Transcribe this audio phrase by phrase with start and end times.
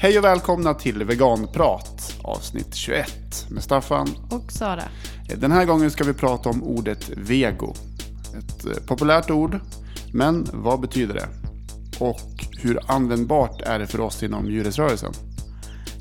[0.00, 4.08] Hej och välkomna till Veganprat avsnitt 21 med Staffan.
[4.30, 4.82] Och Sara.
[5.36, 7.74] Den här gången ska vi prata om ordet vego.
[8.38, 9.60] Ett eh, populärt ord,
[10.12, 11.28] men vad betyder det?
[12.00, 15.12] Och hur användbart är det för oss inom djurrättsrörelsen?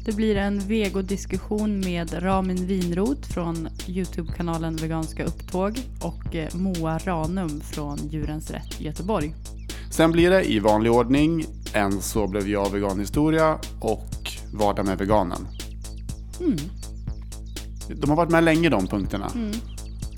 [0.06, 7.62] Det blir en vegodiskussion med Ramin Winroth från Youtube-kanalen Veganska Upptåg och eh, Moa Ranum
[7.62, 9.34] från Djurens Rätt Göteborg.
[9.90, 14.04] Sen blir det i vanlig ordning en Så blev jag veganhistoria och
[14.54, 15.48] Vardag med veganen.
[16.40, 16.58] Mm.
[18.02, 19.32] De har varit med länge de punkterna.
[19.36, 19.52] Mm.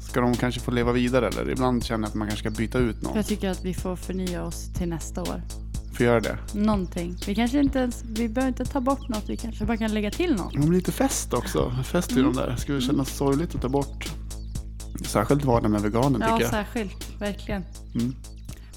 [0.02, 1.50] Ska de kanske få leva vidare eller?
[1.50, 3.16] Ibland känner jag att man kanske ska byta ut någon.
[3.16, 5.42] Jag tycker att vi får förnya oss till nästa år.
[5.94, 6.38] Får göra det.
[6.54, 7.16] Någonting.
[7.28, 10.12] Vi kanske inte ens, vi behöver inte ta bort något, vi kanske bara kan lägga
[10.12, 10.54] till något.
[10.54, 11.72] Blir lite fest också.
[11.86, 12.26] Fest i Mm.
[12.34, 12.56] de där.
[12.56, 14.10] Skulle kännas sorgligt att ta bort.
[15.06, 16.50] Särskilt vardag med veganen Ja, tycker jag.
[16.52, 17.22] särskilt.
[17.22, 17.64] Verkligen.
[17.96, 18.16] Mm.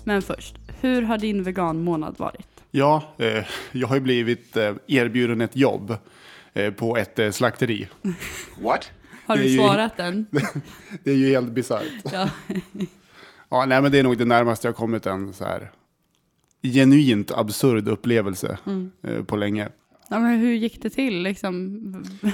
[0.05, 2.47] Men först, hur har din veganmånad varit?
[2.71, 5.97] Ja, eh, jag har ju blivit eh, erbjuden ett jobb
[6.53, 7.89] eh, på ett eh, slakteri.
[8.61, 8.91] What?
[9.27, 10.27] Har du ju- svarat den?
[11.05, 12.13] Det är ju helt bisarrt.
[12.13, 12.31] Ja.
[13.49, 15.71] Ja, nej, men det är nog det närmaste jag kommit en så här
[16.63, 18.91] genuint absurd upplevelse Mm.
[19.03, 19.69] eh, på länge
[20.13, 21.81] ja men hur gick det till liksom?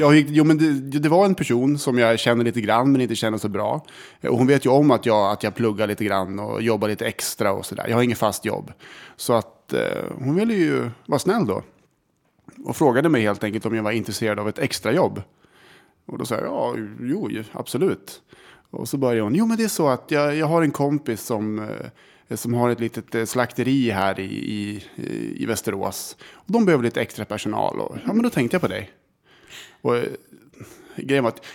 [0.01, 3.01] Jag gick, jo, men det, det var en person som jag känner lite grann men
[3.01, 3.85] inte känner så bra.
[4.23, 7.07] Och hon vet ju om att jag, att jag pluggar lite grann och jobbar lite
[7.07, 7.87] extra och sådär.
[7.89, 8.73] Jag har inget fast jobb.
[9.17, 11.63] Så att eh, hon ville ju vara snäll då.
[12.65, 15.23] Och frågade mig helt enkelt om jag var intresserad av ett extrajobb.
[16.07, 18.23] Och då sa jag ja, jo, absolut.
[18.71, 21.23] Och så började hon, jo men det är så att jag, jag har en kompis
[21.23, 21.87] som, eh,
[22.35, 24.83] som har ett litet eh, slakteri här i, i,
[25.43, 26.17] i Västerås.
[26.33, 27.81] Och de behöver lite extra personal.
[27.81, 28.91] Och, ja men då tänkte jag på dig.
[29.83, 30.05] Och eh,
[30.97, 31.47] grejen var att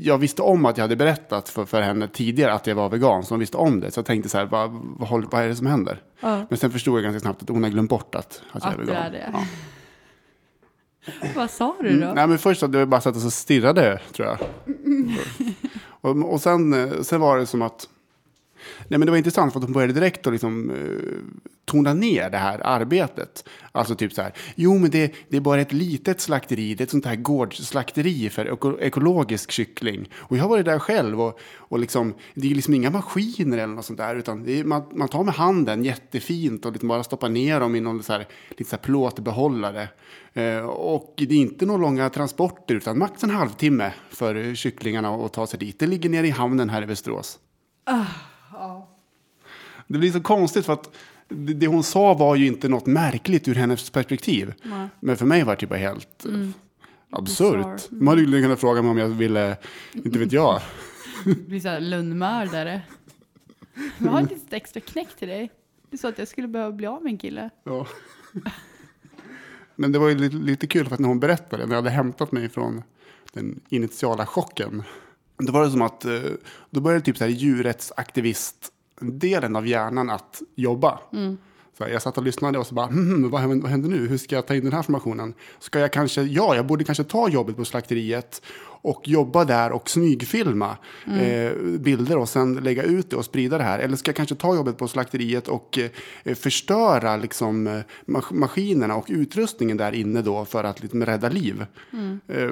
[0.00, 3.24] jag visste om att jag hade berättat för, för henne tidigare att jag var vegan.
[3.24, 3.90] Så hon visste om det.
[3.90, 6.02] Så jag tänkte så här, vad, vad, vad är det som händer?
[6.20, 6.46] Ja.
[6.48, 8.76] Men sen förstod jag ganska snabbt att hon har glömt bort att, att jag är
[8.76, 8.96] Att vegan.
[9.02, 9.30] är det.
[9.32, 9.44] Ja.
[11.36, 12.04] Vad sa du då?
[12.04, 14.38] Mm, nej men först att jag bara satt och stirrade tror jag.
[16.00, 17.88] och och sen, eh, sen var det som att
[18.92, 20.76] Nej men det var intressant för att hon började direkt att liksom, eh,
[21.64, 23.48] tona ner det här arbetet.
[23.72, 26.84] Alltså typ så här, jo men det, det är bara ett litet slakteri, det är
[26.84, 30.08] ett sånt här gårdsslakteri för eko, ekologisk kyckling.
[30.14, 33.74] Och jag har varit där själv och, och liksom, det är liksom inga maskiner eller
[33.74, 37.04] något sånt där, utan det är, man, man tar med handen jättefint och liksom bara
[37.04, 39.88] stoppar ner dem i någon så här, lite så här plåtbehållare.
[40.32, 45.32] Eh, och det är inte några långa transporter, utan max en halvtimme för kycklingarna att
[45.32, 45.78] ta sig dit.
[45.78, 47.38] Det ligger nere i hamnen här i Västerås.
[47.84, 48.31] Ah.
[49.86, 50.90] Det blir så konstigt för att
[51.28, 54.54] det, hon sa var ju inte något märkligt ur hennes perspektiv.
[54.62, 54.88] Nej.
[55.00, 56.48] Men för mig var det typ bara helt eh,
[57.10, 57.56] absurt.
[57.56, 57.78] Bizarre.
[57.90, 59.56] Man hade ju kunnat fråga mig om jag ville,
[59.92, 60.60] inte vet jag.
[61.46, 62.82] blir så här lönnmördare.
[63.98, 65.50] Jag har ett litet extra knäck till dig.
[65.90, 67.50] Är så att jag skulle behöva bli av med en kille.
[67.64, 67.86] Ja.
[69.76, 71.90] Men det var ju lite, lite kul för att när hon berättade, när jag hade
[71.90, 72.82] hämtat mig från
[73.32, 74.82] den initiala chocken.
[75.38, 76.20] Då var det som att, eh,
[76.70, 80.98] då började typ så här djurrättsaktivist-delen av hjärnan att jobba.
[81.78, 84.08] Så här, jag satt och lyssnade och så bara, hmm, vad, händer, vad händer nu?
[84.08, 85.34] Hur ska jag ta in den här informationen?
[85.58, 88.42] Ska jag kanske, ja, jag borde kanske ta jobbet på slakteriet
[88.84, 90.76] och jobba där och smygfilma
[91.06, 93.78] eh, bilder och sen lägga ut det och sprida det här.
[93.78, 95.78] Eller ska jag kanske ta jobbet på slakteriet och
[96.24, 101.28] eh, förstöra liksom, eh, mas- maskinerna och utrustningen där inne då för att liksom, rädda
[101.28, 101.66] liv?
[102.28, 102.50] Eh,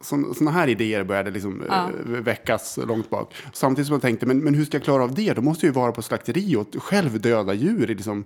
[0.00, 1.90] sådana här idéer började liksom, Ja.
[1.90, 3.34] eh, väckas långt bak.
[3.52, 5.32] Samtidigt som jag tänkte, men, men hur ska jag klara av det?
[5.32, 8.24] Då måste jag ju vara på slakteri och själv döda djur i, liksom,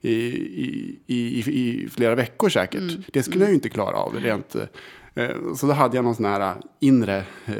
[0.00, 1.38] i, i, i,
[1.84, 3.12] i flera veckor säkert.
[3.12, 4.56] Det skulle jag ju inte klara av rent.
[5.14, 7.54] Eh, så då hade jag någon sån här inre eh,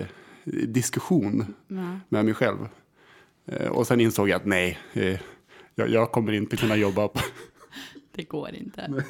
[0.44, 1.98] diskussion Ja.
[2.08, 2.68] med mig själv.
[3.70, 4.78] Och sen insåg jag att nej,
[5.74, 7.20] jag, jag kommer inte kunna jobba på...
[8.16, 9.04] Det går inte.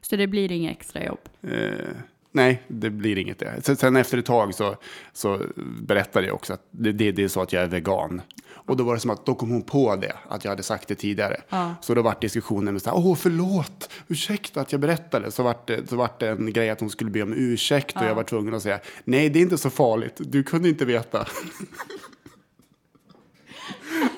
[0.00, 1.18] Så det blir inga extra jobb.
[1.42, 1.90] Eh,
[2.36, 3.76] nej, det blir inget det.
[3.76, 4.76] Sen, efter ett tag så,
[5.12, 5.40] så
[5.80, 8.22] berättade jag också att det, det, det är så att jag är vegan.
[8.66, 10.88] Och då var det som att då kom hon på det, att jag hade sagt
[10.88, 11.40] det tidigare.
[11.48, 11.74] Ja.
[11.80, 15.30] Så då vart diskussionen med så här, åh förlåt, ursäkta att jag berättade.
[15.30, 18.04] Så vart det, så vart det en grej att hon skulle be om ursäkt och
[18.04, 21.26] jag var tvungen att säga, nej det är inte så farligt, du kunde inte veta.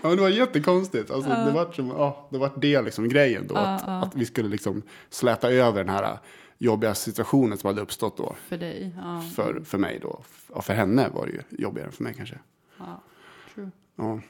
[0.03, 1.11] Ja, men det var jättekonstigt.
[1.11, 3.55] Alltså, det var som, ja, det var det liksom grejen då.
[3.55, 6.19] att, att vi skulle liksom släta över den här
[6.59, 8.35] jobbiga situationen som hade uppstått då.
[8.49, 8.95] För dig.
[8.97, 9.23] Ja.
[9.35, 10.21] För, för mig då.
[10.49, 12.39] Och för henne var det ju jobbigare än för mig kanske.
[12.79, 13.03] ja.
[13.55, 13.71] True.
[13.97, 14.21] Ja.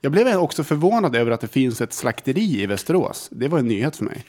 [0.00, 3.28] Jag blev också förvånad över att det finns ett slakteri i Västerås.
[3.32, 4.24] Det var en nyhet för mig.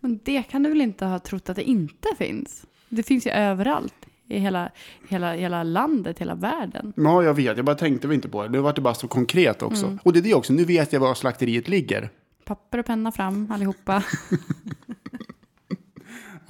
[0.00, 2.66] Men det kan du väl inte ha trott att det inte finns?
[2.88, 3.94] Det finns ju överallt.
[4.28, 4.70] I hela,
[5.08, 6.92] hela, hela landet, hela världen.
[6.96, 7.56] Ja, jag vet.
[7.56, 8.48] Jag bara tänkte väl inte på det.
[8.48, 9.98] Nu var det bara så konkret också.
[10.02, 10.52] Och det är det också.
[10.52, 12.10] Nu vet jag var slakteriet ligger.
[12.44, 14.04] Papper och penna fram allihopa.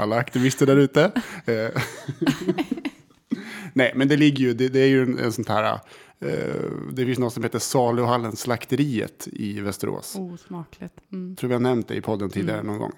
[0.02, 1.10] alla aktivister där ute.
[1.46, 1.70] Eh,
[3.72, 5.72] Nej, men det ligger ju, det, det är ju en, en sånt här,
[6.20, 6.30] eh,
[6.92, 10.16] det finns något som heter Saluhallen Slakteriet i Västerås.
[10.18, 10.94] Osmakligt.
[11.12, 11.28] Mm.
[11.30, 12.92] Jag tror vi har nämnt det i podden tidigare någon gång.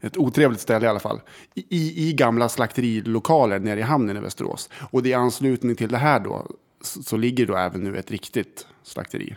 [0.00, 1.20] Ett otrevligt ställe i alla fall.
[1.54, 4.68] I, i, i gamla slakterilokaler nere i hamnen i Västerås.
[4.90, 6.46] Och det är i anslutning till det här då,
[6.80, 9.36] så, så ligger då även nu ett riktigt slakteri.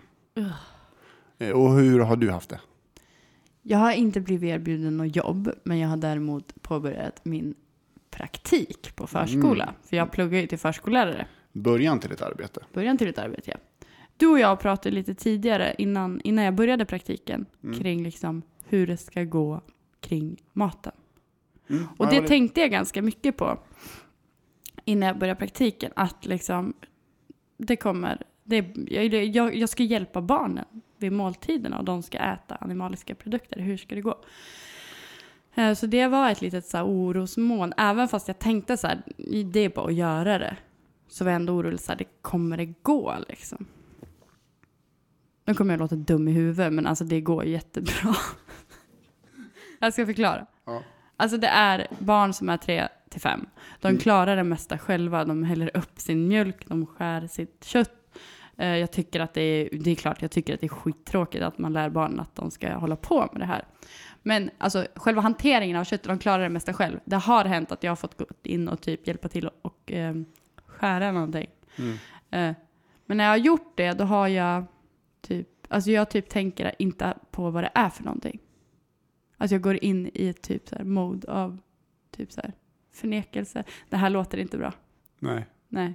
[1.39, 2.59] Eh, Och hur har du haft det?
[3.63, 7.55] Jag har inte blivit erbjuden något jobb, men jag har däremot påbörjat min
[8.11, 9.73] praktik på förskola.
[9.83, 11.27] För jag pluggar ju till förskollärare.
[11.51, 12.61] Början till ett arbete.
[12.73, 13.85] Början till ett arbete, ja.
[14.17, 17.45] Du och jag pratade lite tidigare, innan, innan jag började praktiken,
[17.79, 19.61] kring liksom hur det ska gå
[19.99, 20.91] kring maten.
[21.69, 21.83] Mm.
[21.97, 23.59] Och Ja, det var tänkte jag ganska mycket på
[24.85, 25.91] innan jag började praktiken.
[25.95, 26.73] Att liksom,
[27.57, 30.65] det kommer, det, jag, jag, jag ska hjälpa barnen
[31.03, 33.59] vid måltiderna och de ska äta animaliska produkter.
[33.59, 34.15] Hur ska det gå?
[35.55, 37.73] Eh, Så det var ett litet så här orosmoln.
[37.77, 39.01] Även fast jag tänkte så här,
[39.53, 40.57] det är bara att göra det.
[41.07, 43.65] Så var jag ändå orolig så här, det kommer det gå liksom?
[45.45, 48.15] Nu kommer jag låta dum i huvudet, men alltså det går jättebra.
[49.79, 50.45] jag ska förklara.
[50.65, 50.83] Ja.
[51.17, 53.45] Alltså det är barn som är tre till fem.
[53.81, 55.25] De klarar det mesta själva.
[55.25, 57.91] De häller upp sin mjölk, de skär sitt kött.
[58.57, 61.43] Eh, Jag tycker att det är, det är klart, jag tycker att det är skittråkigt
[61.43, 63.65] att man lär barnen att de ska hålla på med det här.
[64.21, 66.99] Men alltså själva hanteringen av köttet, de klarar det mesta själv.
[67.05, 69.91] Det har hänt att jag har fått gå in och typ hjälpa till och, och
[69.91, 70.15] eh,
[70.65, 71.49] skära någonting.
[71.77, 71.97] Mm.
[72.31, 72.55] Eh,
[73.05, 74.65] men när jag har gjort det, då har jag
[75.21, 78.39] typ, alltså jag typ tänker inte på vad det är för någonting.
[79.37, 81.57] Alltså jag går in i ett typ så här mode av
[82.11, 82.53] typ så här
[82.93, 83.63] förnekelse.
[83.89, 84.73] Det här låter inte bra.
[85.19, 85.93] Nej, Nej,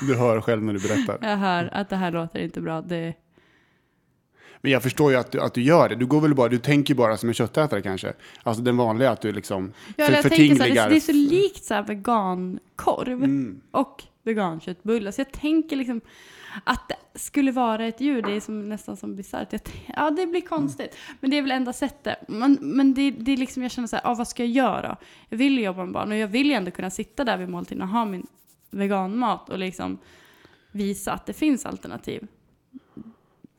[0.00, 1.18] du hör själv när du berättar.
[1.20, 2.80] jag hör att det här låter inte bra.
[2.80, 3.14] Det,
[4.60, 5.94] Men jag förstår ju att du, att du gör det.
[5.94, 8.12] Du, går väl bara, du tänker bara som en köttätare kanske.
[8.42, 10.90] Alltså den vanliga att du liksom ja, för, jag tänkte så här, det, förtingligar.
[10.90, 13.60] det är så likt så här vegankorv Mm.
[13.70, 15.10] och veganköttbullar.
[15.10, 16.00] Så jag tänker liksom
[16.64, 19.68] att det skulle vara ett djur, det är som, nästan som bisarrt.
[19.96, 20.96] Ja, det blir konstigt.
[21.20, 22.18] Men det är väl enda sättet.
[22.28, 24.96] Men, men det, det är liksom, jag känner så här, ah, vad ska jag göra?
[25.28, 27.82] Jag vill jobba med barn och jag vill ju ändå kunna sitta där vid måltiden
[27.82, 28.26] och ha min
[28.78, 29.98] veganmat och liksom
[30.72, 32.26] visa att det finns alternativ.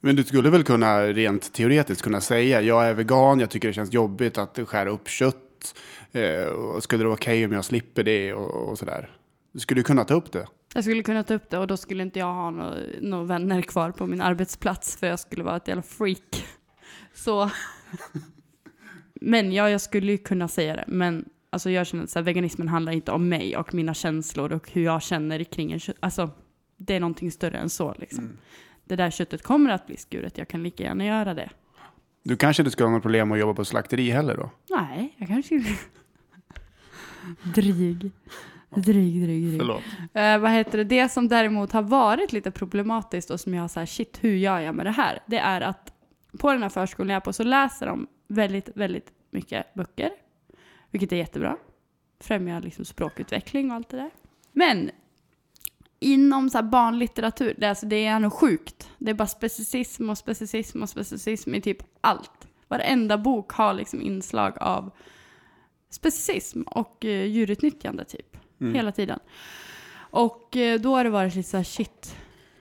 [0.01, 3.73] Men du skulle väl kunna rent teoretiskt kunna säga jag är vegan, jag tycker det
[3.73, 5.75] känns jobbigt att skära upp kött.
[6.11, 9.09] Eh, skulle det vara okej om jag slipper det och, och sådär?
[9.51, 10.47] Du skulle kunna ta upp det.
[10.73, 13.61] Jag skulle kunna ta upp det och då skulle inte jag ha några nå vänner
[13.61, 16.45] kvar på min arbetsplats för jag skulle vara ett jävla freak.
[17.13, 17.51] Så.
[19.21, 20.83] Men ja, jag skulle ju kunna säga det.
[20.87, 24.83] Men alltså jag känner att veganismen handlar inte om mig och mina känslor och hur
[24.83, 25.95] jag känner kring en kött.
[25.99, 26.29] Alltså,
[26.77, 28.37] det är någonting större än så liksom.
[28.85, 31.49] Det där köttet kommer att bli skuret, jag kan lika gärna göra det.
[32.23, 34.49] Du kanske inte skulle ha något problem att jobba på slakteri heller då?
[34.69, 35.75] Nej, jag kanske skulle...
[37.53, 38.11] Dryg.
[38.69, 39.59] Dryg, dryg, dryg.
[39.59, 39.83] Förlåt.
[40.13, 40.83] Eh, vad heter det?
[40.83, 44.35] Det som däremot har varit lite problematiskt och som jag har så här, shit, hur
[44.35, 45.19] gör jag med det här?
[45.25, 45.93] Det är att
[46.39, 50.09] på den här förskolan jag är på så läser de väldigt, väldigt mycket böcker.
[50.91, 51.57] Vilket är jättebra.
[52.19, 54.11] Främjar liksom språkutveckling och allt det där.
[54.51, 54.91] Men
[55.99, 58.89] inom så här barnlitteratur, det, är alltså, det är nog sjukt.
[58.97, 62.47] Det är bara specicism och specicism och specicism i typ allt.
[62.67, 64.91] Varenda bok har liksom inslag av
[65.89, 68.37] specicism och eh, djurutnyttjande typ.
[68.59, 69.19] Hela tiden.
[69.95, 72.15] Och eh, då har det varit lite så här, shit,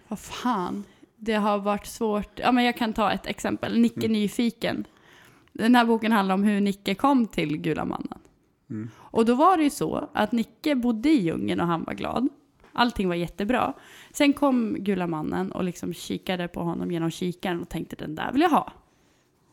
[0.09, 0.85] vad fan.
[1.17, 2.39] Det har varit svårt.
[2.39, 3.81] Ja, men jag kan ta ett exempel.
[3.81, 4.87] Nicke Nyfiken.
[5.55, 8.19] Den här boken handlar om hur Nicke kom till Gula mannen.
[8.97, 12.29] Och då var det ju så att Nicke bodde i djungeln och han var glad.
[12.73, 13.73] Allting var jättebra.
[14.13, 18.33] Sen kom Gula mannen och liksom kikade på honom genom kikaren och tänkte den där
[18.33, 18.73] vill jag ha.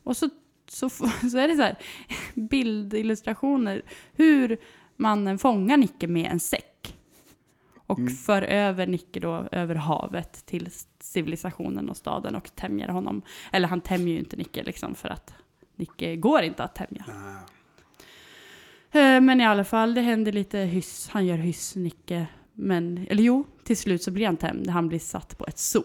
[0.04, 0.30] Och så,
[0.70, 0.90] så,
[1.32, 1.78] så är det så här
[2.34, 3.82] bildillustrationer
[4.14, 4.58] hur
[4.96, 6.98] mannen fångar Nicke med en säck.
[7.76, 13.22] Och för över Nicke då över havet till civilisationen och staden och tämjer honom.
[13.52, 15.34] Eller han tämjer ju inte Nicke liksom för att
[15.82, 17.06] Nicke går inte att tämja.
[18.92, 21.10] Eh, Men i alla fall, det händer lite hyss.
[21.10, 22.28] Han gör hyss, Nicke.
[22.54, 24.70] Men, eller jo, till slut så blir han tämjd.
[24.70, 25.84] Han blir satt på ett zoo.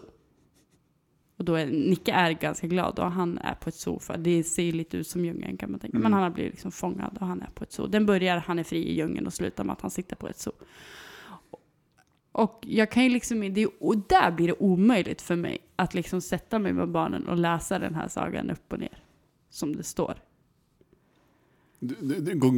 [1.37, 3.99] Och då är Nicke är ganska glad och han är på ett zoo.
[3.99, 5.97] För det ser lite ut som djungeln kan man tänka.
[5.99, 7.87] Men han har blivit liksom fångad och han är på ett zoo.
[7.87, 10.39] Den börjar, han är fri i djungeln och slutar med att han sitter på ett
[10.39, 10.53] zoo.
[12.31, 16.21] Och jag kan ju liksom, det och där blir det omöjligt för mig att liksom
[16.21, 19.03] sätta mig med barnen och läsa den här sagan upp och ner.
[19.49, 20.15] Som det står.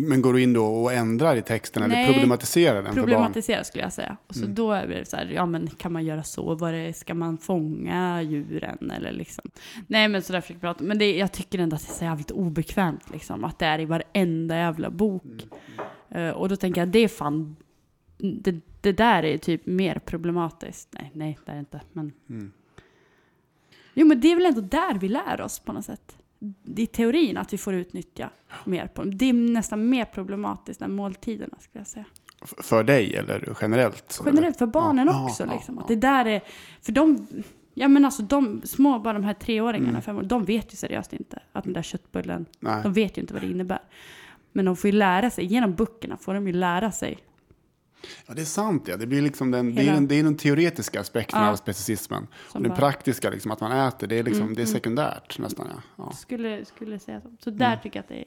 [0.08, 3.10] Men går du in då och ändrar i texten eller Nej, problematiserar den för barn?
[3.10, 4.18] Problematisera skulle jag säga.
[4.28, 4.56] Och så Mm.
[4.56, 6.56] då är det så här, ja men kan man göra så?
[6.56, 9.52] Var det, ska man fånga djuren eller liksom?
[9.88, 10.84] Nej men så där fick jag prata.
[10.84, 13.44] Men det, jag tycker ändå att det är så jävligt obekvämt liksom.
[13.44, 15.24] Att det är i varenda jävla bok.
[16.10, 16.28] Mm.
[16.28, 17.56] Eh, och då tänker jag, det är fan,
[18.18, 20.90] det, det där är typ mer problematiskt.
[20.92, 21.82] Nej, nej det är det inte.
[21.94, 22.52] Men Mm.
[23.94, 26.18] Jo, men det är väl ändå där vi lär oss på något sätt.
[26.78, 28.30] Är teorin att vi får utnyttja
[28.66, 29.18] mer på dem.
[29.18, 32.06] Det är nästan mer problematiskt än måltiderna skulle jag säga.
[32.58, 34.22] För dig eller generellt?
[34.26, 35.46] Generellt för barnen Ja, också.
[35.46, 35.76] ja, liksom.
[35.76, 35.86] ja.
[35.88, 36.42] Det där är,
[36.82, 37.28] för de,
[37.74, 40.02] ja men alltså de små, bara de här treåringarna, Mm.
[40.02, 42.84] fem år, de vet ju seriöst inte att den där köttbullen, Nej.
[42.84, 43.80] de vet ju inte vad det innebär.
[44.52, 47.18] Men de får ju lära sig, genom böckerna får de ju lära sig.
[48.28, 48.84] Ja, det är sant.
[48.88, 48.98] Ja.
[48.98, 51.50] Det, blir liksom den, det, är den, det är den teoretiska aspekten Ja.
[51.52, 52.28] av specicismen.
[52.48, 54.66] Som Och den bara- praktiska, liksom, att man äter, det är, liksom, Mm, det är
[54.66, 54.74] mm.
[54.74, 55.68] sekundärt nästan.
[55.76, 55.82] Ja.
[55.98, 56.12] Ja.
[56.12, 57.30] Skulle, skulle säga så.
[57.44, 57.80] Så där Mm.
[57.84, 58.26] tycker jag att det är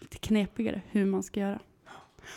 [0.00, 1.58] lite knepigare hur man ska göra.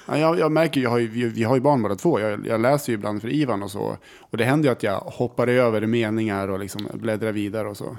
[0.07, 2.19] Ja, jag, jag märker, jag har ju, vi, vi har ju barn båda två.
[2.19, 3.97] Jag, jag läser ju ibland för Ivan och så.
[4.19, 7.97] Och det händer ju att jag hoppar över meningar och liksom bläddrar vidare och så.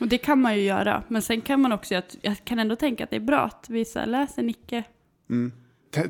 [0.00, 1.02] Och det kan man ju göra.
[1.08, 3.66] Men sen kan man också, att jag kan ändå tänka att det är bra att
[3.68, 4.82] vissa läser Nicke.
[5.30, 5.52] Mm.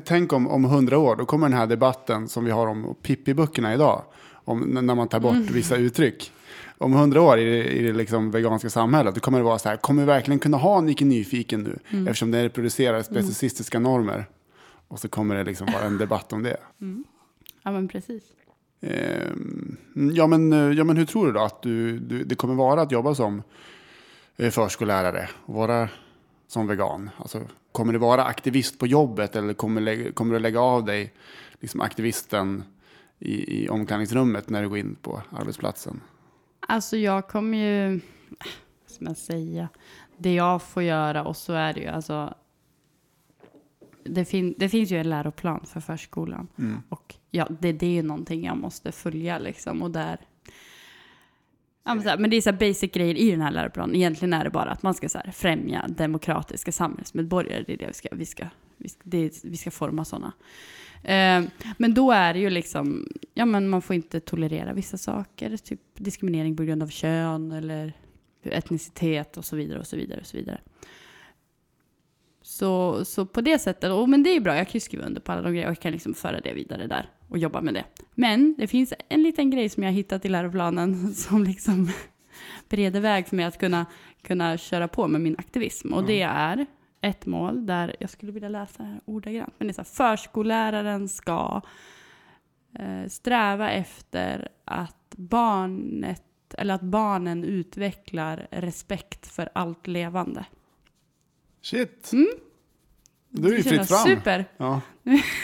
[0.05, 3.73] Tänk om, om hundra år, då kommer den här debatten som vi har om Pippi-böckerna
[3.73, 4.03] idag.
[4.45, 5.47] Om, när man tar bort Mm.
[5.53, 6.31] vissa uttryck.
[6.77, 9.69] Om hundra år i det, i det liksom veganska samhället, då kommer det vara så
[9.69, 11.79] här, kommer vi verkligen kunna ha Nicke Nyfiken nu?
[11.89, 12.07] Mm.
[12.07, 14.25] Eftersom det reproducerar specicistiska normer.
[14.87, 16.57] Och så kommer det liksom vara en debatt om det.
[16.81, 17.03] Mm.
[17.63, 18.23] Ja men precis.
[18.81, 19.77] Ehm,
[20.13, 22.91] ja, men, ja, men hur tror du då att du, du, det kommer vara att
[22.91, 23.43] jobba som
[24.37, 25.89] eh, förskollärare vara
[26.53, 27.09] som vegan?
[27.17, 27.41] Alltså,
[27.71, 31.13] kommer du vara aktivist på jobbet eller kommer, kommer du lägga av dig
[31.59, 32.63] liksom aktivisten
[33.19, 36.01] i, i omklädningsrummet när du går in på arbetsplatsen?
[36.67, 37.99] Alltså jag kommer ju,
[38.85, 39.69] ska man säga,
[40.17, 42.33] det jag får göra och så är det ju alltså.
[44.05, 46.81] Det, fin- det finns ju en läroplan för förskolan Mm.
[46.89, 50.17] och ja, det, det är ju någonting jag måste följa liksom och där.
[51.85, 53.95] Ja, men, så här, men det är så här basic grejer i den här läroplanen.
[53.95, 57.63] Egentligen är det bara att man ska så här, främja demokratiska samhällsmedborgare.
[57.67, 58.47] Det är det vi ska, vi ska,
[58.77, 60.33] vi ska, det är, vi ska forma sådana.
[61.03, 61.43] Eh,
[61.77, 65.81] men då är det ju liksom, ja men man får inte tolerera vissa saker, typ
[65.93, 67.93] diskriminering på grund av kön eller
[68.43, 70.61] etnicitet och så vidare och så vidare och så vidare.
[72.43, 75.21] Så, så på det sättet, och, men det är bra, jag kan ju skriva under
[75.21, 77.73] på alla de grejerna och jag kan liksom föra det vidare där och jobba med
[77.73, 77.83] det.
[78.15, 81.89] Men det finns en liten grej som jag hittat i läroplanen som liksom
[82.69, 83.85] bereder väg för mig att kunna,
[84.21, 85.93] kunna köra på med min aktivism.
[85.93, 86.65] Och det är
[87.01, 90.15] ett mål där, jag skulle vilja läsa det här ordagrant, men det är så här,
[90.15, 91.61] förskolläraren ska
[92.79, 96.23] eh, sträva efter att barnet,
[96.57, 100.45] eller att barnen utvecklar respekt för allt levande.
[101.63, 102.13] Shit!
[102.13, 102.27] Mm.
[103.29, 104.07] Då är ju fritt fram.
[104.07, 104.45] Super!
[104.57, 104.81] Ja.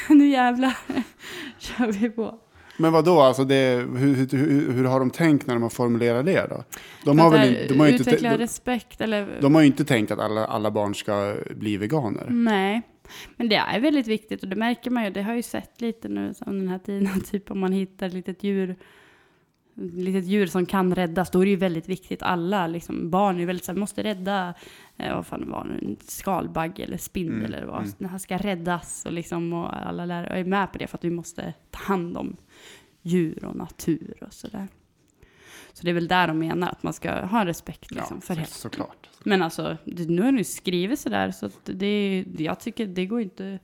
[0.10, 0.78] Nu jävlar
[1.60, 2.40] kör vi på.
[2.78, 3.22] Men vad då?
[3.22, 6.64] Alltså det, hur, hur, hur, har de tänkt när de har formulerat det då?
[7.06, 9.38] De har, väl, de har ju inte, de, respekt eller...
[9.42, 12.26] de har ju inte tänkt att alla, alla barn ska bli veganer.
[12.30, 12.82] Nej,
[13.38, 15.10] men det är väldigt viktigt och det märker man ju.
[15.10, 18.08] Det har jag ju sett lite nu som den här tiden, typ om man hittar
[18.08, 18.76] ett litet djur,
[19.80, 22.24] litet djur som kan räddas, då är det ju väldigt viktigt.
[22.24, 24.54] Alla liksom, barn är ju väldigt så här, måste rädda,
[24.98, 27.82] eh, vad fan var det, en skalbagge eller spindel Mm, eller vad.
[27.82, 27.94] mm.
[27.98, 31.04] Den här ska räddas och liksom, och alla lärare är med på det för att
[31.04, 32.36] vi måste ta hand om
[33.02, 34.68] djur och natur och sådär.
[35.74, 38.40] Så det är väl där de menar att man ska ha respekt liksom, för så,
[38.40, 38.48] det.
[38.48, 39.10] såklart.
[39.24, 43.60] Men alltså, nu har du skrivit sådär så att det, jag tycker det går inte...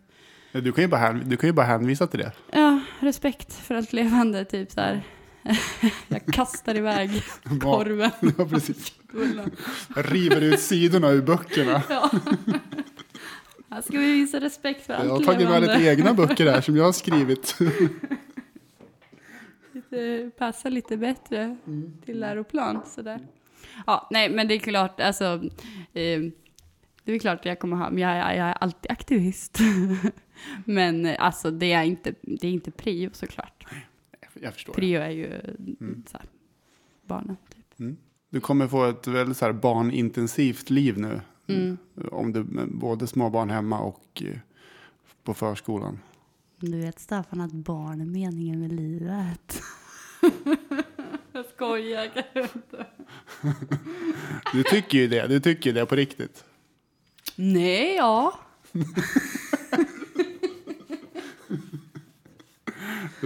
[0.51, 2.31] Du kan, ju bara hän, du kan ju bara hänvisa till det.
[2.51, 5.01] Ja, respekt för allt levande, typ så här.
[6.07, 7.09] Jag kastar iväg
[7.61, 8.11] korven.
[8.37, 8.93] Ja, precis.
[9.95, 11.81] Jag river ut sidorna ur böckerna.
[11.89, 12.11] Ja.
[13.69, 16.61] Här ska vi visa respekt för allt Jag har tagit med lite egna böcker här
[16.61, 17.55] som jag har skrivit.
[19.71, 21.57] Lite, passa lite bättre
[22.05, 22.81] till läroplan.
[22.85, 23.19] Sådär.
[23.87, 25.25] Ja, nej, men det är klart, alltså.
[25.93, 26.21] Eh,
[27.03, 29.59] det är klart att jag kommer ha, men jag, är- jag är alltid aktivist.
[30.65, 33.54] men eh, alltså det är inte, det är inte prio såklart.
[34.45, 34.73] Jag förstår.
[34.73, 35.25] Prio är ju
[35.81, 36.03] Mm.
[36.11, 36.27] så här,
[37.05, 37.37] barnen.
[37.55, 37.97] Typ.
[38.29, 41.21] Du kommer få ett väldigt så här barnintensivt liv nu.
[41.47, 41.77] Mm.
[42.11, 44.37] Om du både små barn hemma och eh,
[45.23, 45.99] på förskolan.
[46.59, 49.61] Du vet Staffan att barn är meningen med livet.
[51.31, 52.09] jag skojar.
[54.53, 55.27] Du tycker ju det.
[55.27, 56.45] Du tycker ju det på riktigt.
[57.35, 58.39] Nej, ja.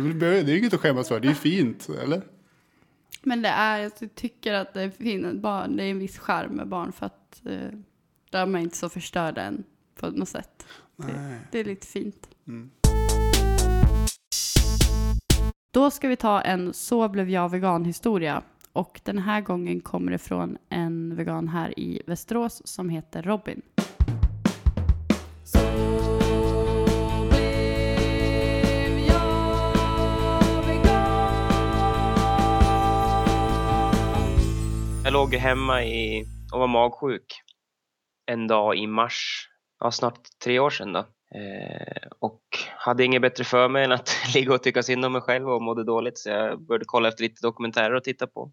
[0.01, 1.19] Det är det inget att skämmas för.
[1.19, 2.21] Det är fint, eller?
[3.23, 6.67] Men det är, jag tycker att det finns barn, det är en viss charm med
[6.67, 7.79] barn för att eh,
[8.29, 9.63] de är inte så förstörda än.
[9.99, 10.65] på något sätt.
[10.95, 11.39] Nej.
[11.51, 12.29] Det är lite fint.
[12.47, 12.71] Mm.
[15.71, 18.43] Då ska vi ta en Så blev jag vegan-historia.
[18.73, 23.61] Och den här gången kommer det från en vegan här i Västerås som heter Robin.
[35.09, 37.41] Jag låg hemma i, och var magsjuk
[38.25, 39.49] en dag i mars,
[39.79, 40.99] ja, snart tre år sedan då.
[41.35, 42.41] Eh, och
[42.77, 45.61] hade inget bättre för mig än att ligga och tycka synd om mig själv och
[45.61, 48.51] mådde dåligt så jag började kolla efter lite dokumentärer att titta på.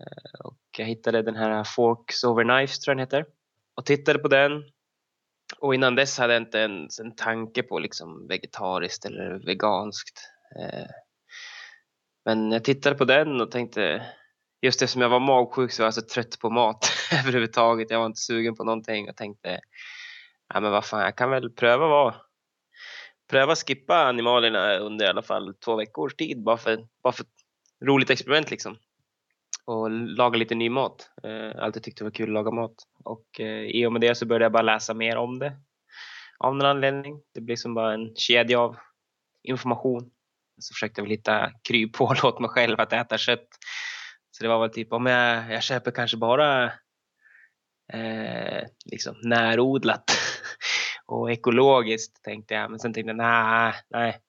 [0.00, 3.26] Eh, och jag hittade den här Forks Over Knives tror jag den heter.
[3.76, 4.64] Och tittade på den.
[5.58, 10.20] Och innan dess hade jag inte ens en tanke på liksom vegetariskt eller veganskt.
[10.60, 10.86] Eh,
[12.24, 14.06] men jag tittade på den och tänkte
[14.62, 17.90] just eftersom jag var magsjuk så var jag så trött på mat överhuvudtaget.
[17.90, 19.60] Jag var inte sugen på någonting och tänkte,
[20.54, 22.14] ja men vad fan, jag kan väl pröva vara
[23.28, 27.84] pröva skippa animalierna under i alla fall två veckors tid bara för, bara för ett
[27.84, 28.76] roligt experiment liksom.
[29.64, 31.10] Och laga lite ny mat.
[31.22, 32.74] Eh, alltid tyckte det var kul att laga mat.
[33.04, 35.52] Och eh, i och med det så började jag bara läsa mer om det.
[36.38, 37.20] Av någon anledning.
[37.34, 38.76] Det blir som bara en kedja av
[39.42, 40.10] information.
[40.58, 43.48] Så försökte jag väl hitta kryphål åt mig själv att äta kött.
[44.38, 46.64] Så det var väl typ om jag, jag köper kanske bara
[47.92, 50.04] eh, liksom närodlat
[51.06, 52.70] och ekologiskt tänkte jag.
[52.70, 54.20] Men sen tänkte jag nej, nej.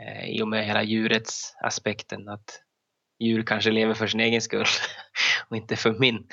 [0.00, 2.62] Eh, I och med hela djurets aspekten att
[3.18, 4.66] djur kanske lever för sin egen skull
[5.48, 6.28] och inte för min.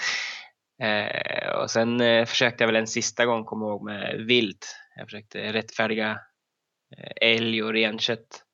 [0.81, 4.77] Eh, och sen eh, försökte jag väl en sista gång komma ihåg med vilt.
[4.95, 6.19] Jag försökte rättfärdiga
[6.97, 8.44] eh, älg och renkött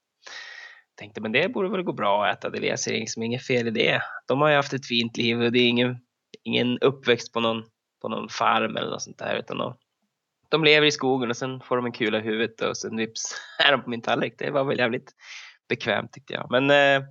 [1.02, 2.68] tänkte men det borde väl gå bra att äta det.
[2.68, 4.02] Jag ser liksom inget fel i det.
[4.28, 5.98] De har ju haft ett fint liv och det är ingen,
[6.44, 7.64] ingen uppväxt på någon,
[8.02, 9.36] på någon farm eller något sånt där.
[9.36, 9.78] Utan de,
[10.50, 13.36] de lever i skogen och sen får de en kula i huvudet och sen vips
[13.60, 14.34] är de på min tallrik.
[14.38, 15.12] Det var väl jävligt
[15.70, 16.48] bekvämt tyckte jag.
[16.52, 17.08] Men eh,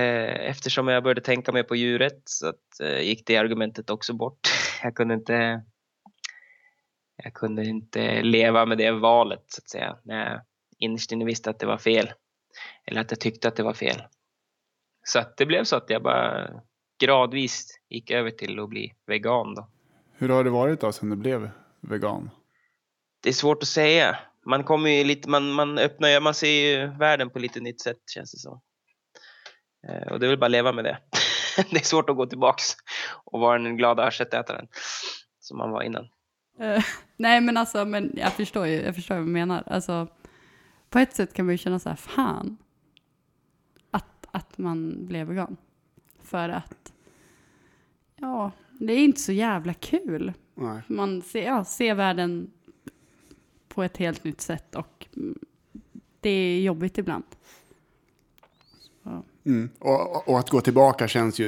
[0.00, 4.12] eh, eftersom jag började tänka mer på djuret så att, eh, gick det argumentet också
[4.12, 4.48] bort.
[4.82, 5.62] Jag kunde inte
[7.24, 9.96] jag kunde inte leva med det valet så att säga.
[10.04, 10.40] När jag
[10.78, 12.12] innerst inne visste att det var fel.
[12.84, 14.02] Eller att jag tyckte att det var fel.
[15.04, 16.50] Så att det blev så att jag bara
[17.00, 19.68] gradvis gick över till att bli vegan då.
[20.12, 22.30] Hur har det varit då sen du blev vegan?
[23.22, 24.18] Det är svårt att säga.
[24.46, 27.80] Man kommer ju lite, man, man öppnar ju, man ser ju världen på lite nytt
[27.80, 28.60] sätt känns det som.
[29.88, 30.98] Eh, och det är väl bara att leva med det.
[31.70, 32.64] det är svårt att gå tillbaks
[33.24, 34.68] och vara den glada köttätaren
[35.40, 36.04] som man var innan.
[36.60, 36.84] Eh,
[37.16, 39.62] nej men alltså, men jag förstår ju, jag förstår vad du menar.
[39.66, 40.08] Alltså,
[40.90, 42.56] på ett sätt kan man ju känna så här, fan.
[43.90, 45.56] Att, att man blev vegan.
[46.22, 46.92] För att,
[48.16, 50.32] ja, det är inte så jävla kul.
[50.54, 50.82] Nej.
[50.86, 52.50] Man ser, ja, ser världen
[53.68, 55.06] på ett helt nytt sätt och
[56.20, 57.24] det är jobbigt ibland.
[59.44, 59.68] Mm.
[59.78, 61.46] Och, och att gå tillbaka känns ju,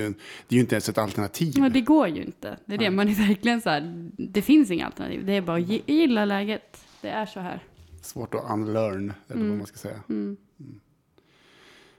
[0.49, 1.55] det är ju inte ens ett alternativ.
[1.57, 2.57] Ja, det går ju inte.
[2.67, 5.27] Det är det, man är verkligen så här, det finns inga alternativ.
[5.27, 6.85] Det är bara att gi- gilla läget.
[7.01, 7.61] Det är så här.
[8.03, 9.59] Svårt att unlearn, eller vad Mm.
[9.59, 10.01] man ska säga.
[10.09, 10.37] Mm.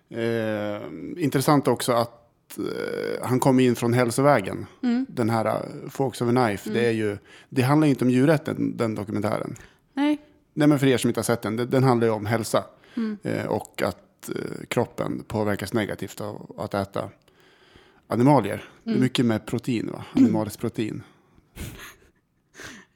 [0.09, 4.65] Eh, intressant också att eh, han kom in från hälsovägen.
[4.83, 5.05] Mm.
[5.09, 7.17] Den här uh, Forks of a Knife, det, är ju,
[7.49, 9.55] det handlar ju inte om djurrätten, den dokumentären.
[9.93, 10.17] Nej,
[10.53, 12.63] Nej, men för er som inte har sett den, den, den handlar ju om hälsa.
[12.95, 13.17] Mm.
[13.23, 17.09] Eh, och att eh, kroppen påverkas negativt av att äta
[18.07, 18.69] animalier.
[18.83, 19.03] Det är Mm.
[19.03, 20.05] mycket med protein, va?
[20.15, 21.03] Animaliskt protein.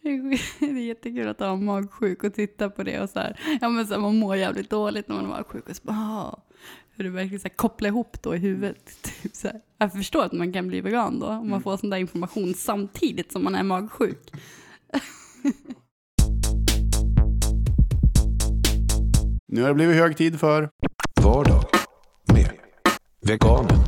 [0.60, 3.40] Det är jättekul att ha magsjuk och titta på det och så här.
[3.62, 5.98] Ja men så här, man mår jävligt dåligt när man är magsjuk och så bara,
[5.98, 6.42] ah,
[6.96, 9.02] hur det verkligen så här, kopplar ihop då i huvudet.
[9.22, 9.62] Typ så här.
[9.78, 13.32] Jag förstår att man kan bli vegan då, om man får sån där information samtidigt
[13.32, 14.32] som man är magsjuk.
[19.50, 20.70] Nu har det blivit hög tid för
[21.22, 21.64] Vardag
[22.34, 22.52] med
[23.22, 23.88] Veganen.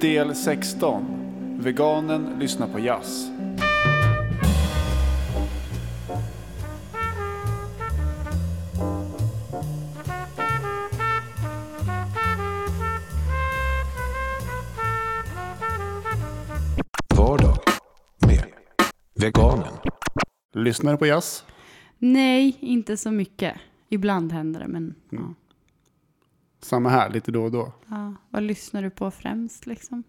[0.00, 1.25] del 16.
[1.66, 3.30] Veganen lyssnar på jazz.
[17.16, 17.58] Vardag
[18.26, 18.44] med
[19.14, 19.72] Veganen.
[20.54, 21.44] Lyssnar du på jazz?
[21.98, 23.56] Nej, inte så mycket.
[23.88, 25.34] Ibland händer det, men ja.
[26.60, 27.72] Samma här, lite då och då.
[27.86, 28.14] ja.
[28.30, 30.02] Vad lyssnar du på främst liksom?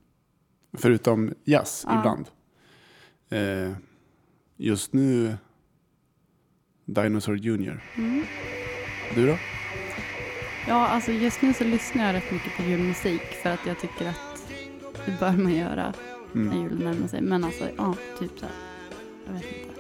[0.74, 2.00] Förutom jazz Ja.
[2.00, 2.26] ibland.
[3.30, 3.74] Eh,
[4.58, 5.38] just nu
[6.86, 7.84] Dinosaur Jr.
[7.98, 8.24] Mm.
[9.16, 9.38] Du då?
[10.68, 14.10] Ja, alltså just nu så lyssnar jag rätt mycket på julmusik för att jag tycker
[14.10, 14.52] att
[15.06, 15.94] det bör man göra.
[16.36, 16.48] Mm.
[16.48, 17.22] när julen närmar sig.
[17.22, 18.56] Men alltså, ja, typ så här.
[19.28, 19.74] Jag vet inte.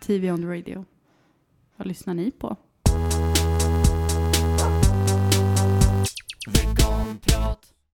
[0.00, 0.84] TV on the radio.
[1.76, 2.56] Vad lyssnar ni på?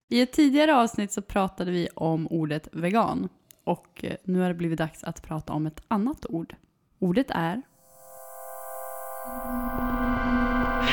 [0.08, 3.28] I ett tidigare avsnitt så pratade vi om ordet vegan.
[3.64, 6.54] Och eh, nu har det blivit dags att prata om ett annat ord.
[6.98, 7.62] Ordet är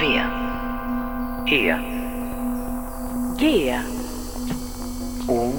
[0.01, 0.05] V
[1.55, 1.77] E
[3.39, 3.75] G
[5.29, 5.51] O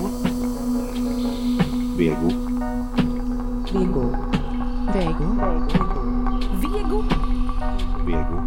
[1.99, 2.29] Vego.
[3.73, 4.13] Vego.
[4.93, 5.25] Vego.
[6.63, 7.05] Vego.
[8.07, 8.45] Vego.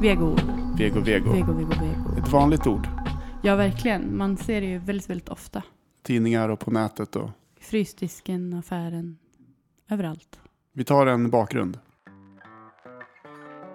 [0.00, 0.36] Vego.
[0.76, 1.00] vego.
[1.00, 2.18] Vego, vego, vego.
[2.18, 3.05] Ett vanligt ord.
[3.46, 4.16] Ja, verkligen.
[4.16, 5.62] Man ser det ju väldigt, väldigt ofta.
[6.02, 7.16] Tidningar och på nätet.
[7.16, 7.30] Och...
[7.70, 9.18] Frysdisken, affären,
[9.90, 10.40] överallt.
[10.72, 11.78] Vi tar en bakgrund.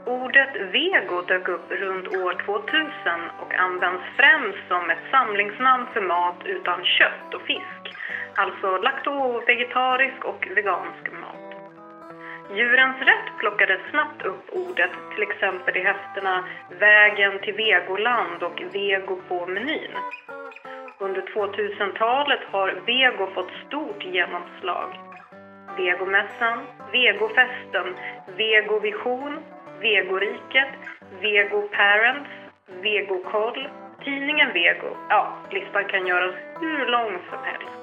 [0.06, 2.92] Ordet vego dök upp runt år 2000
[3.42, 7.84] och används främst som ett samlingsnamn för mat utan kött och fisk.
[8.36, 11.31] Alltså lakto-vegetarisk och vegansk mat.
[12.56, 16.44] Djurens Rätt plockade snabbt upp ordet, till exempel i häftena
[16.80, 19.92] Vägen till vegoland och Vego på menyn.
[20.98, 25.00] Under 2000-talet har vego fått stort genomslag.
[25.78, 26.60] Vegomässan,
[26.92, 27.96] Vegofesten,
[28.38, 29.40] Vegovision,
[29.80, 30.74] Vegoriket,
[31.22, 32.30] Vego Parents,
[32.82, 33.70] Vegokoll,
[34.04, 34.98] tidningen Vego.
[35.10, 37.81] Ja, listan kan göras hur lång som helst.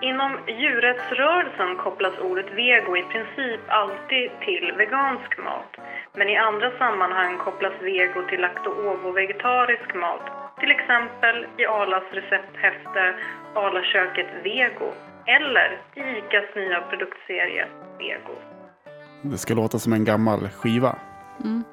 [0.00, 5.72] Inom djurrättsrörelsen kopplas ordet vego i princip alltid till vegansk mat.
[6.16, 10.24] Men i andra sammanhang kopplas vego till lakto-ovo-vegetarisk mat.
[10.60, 13.02] Till exempel i Arlas recepthäfte
[13.54, 14.90] Arlaköket Vego
[15.36, 17.66] eller i ICAs nya produktserie
[17.98, 18.36] Vego.
[19.22, 20.98] Det ska låta som en gammal skiva.
[21.44, 21.64] Mm.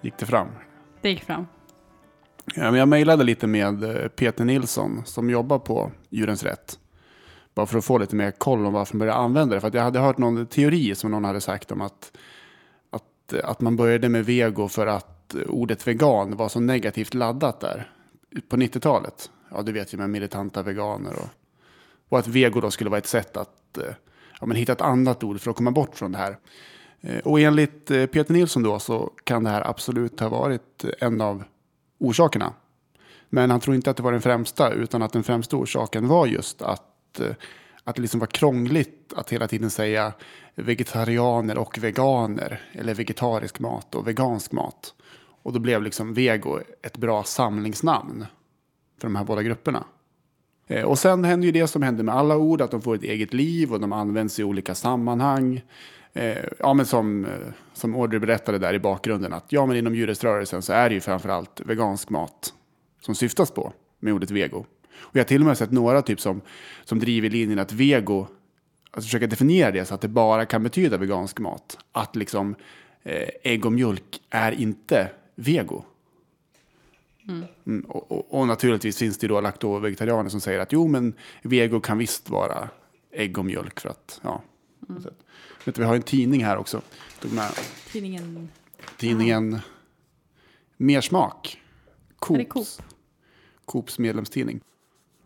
[0.00, 0.48] Gick det fram?
[1.00, 1.46] Det gick fram.
[2.54, 6.78] Ja, men jag mejlade lite med eh, Peter Nilsson som jobbar på Djurens Rätt.
[7.54, 9.60] Bara för att få lite mer koll om varför man började använda det.
[9.60, 12.12] För att jag hade hört någon teori som någon hade sagt om att,
[12.90, 17.90] att, att man började med vego för att ordet vegan var så negativt laddat där
[18.48, 19.30] på 90-talet.
[19.50, 21.28] Ja, du vet ju med militanta veganer och,
[22.08, 23.94] och att vego då skulle vara ett sätt att eh,
[24.40, 26.38] ja, men hitta ett annat ord för att komma bort från det här.
[27.00, 31.20] Eh, och enligt eh, Peter Nilsson då så kan det här absolut ha varit en
[31.20, 31.44] av
[31.98, 32.52] orsakerna.
[33.28, 36.26] Men han tror inte att det var den främsta, utan att den främsta orsaken var
[36.26, 36.82] just att,
[37.20, 37.34] Eh,
[37.84, 40.12] att det liksom var krångligt att hela tiden säga
[40.54, 44.94] vegetarianer och veganer, eller vegetarisk mat och vegansk mat.
[45.42, 48.26] Och då blev liksom vego ett bra samlingsnamn
[49.00, 49.84] för de här båda grupperna.
[50.66, 53.02] Eh, och sen händer ju det som händer med alla ord, att de får ett
[53.02, 55.62] eget liv och de används i olika sammanhang.
[56.12, 57.26] Eh, ja, men som,
[57.72, 61.00] som Audrey berättade där i bakgrunden, att ja, men inom djurrättsrörelsen så är det ju
[61.00, 62.54] framförallt vegansk mat
[63.00, 64.64] som syftas på med ordet vego.
[65.02, 66.40] Och jag har till och med sett några typ som,
[66.84, 68.26] som driver linjen att vego,
[68.90, 71.78] alltså försöka definiera det så att det bara kan betyda vegansk mat.
[71.92, 72.54] Att liksom
[73.02, 75.84] eh, ägg och mjölk är inte vego.
[77.66, 81.14] Mm, och, och, och naturligtvis finns det ju då lakto-vegetarianer som säger att jo, men
[81.42, 82.68] vego kan visst vara
[83.10, 84.42] ägg och mjölk för att, ja.
[85.64, 86.80] Vet du, vi har en tidning här också.
[87.90, 88.48] Tidningen...
[88.96, 89.60] tidningen
[90.76, 91.60] Mer smak.
[92.30, 92.66] Är det Coop?
[93.64, 94.60] Coops medlemstidning.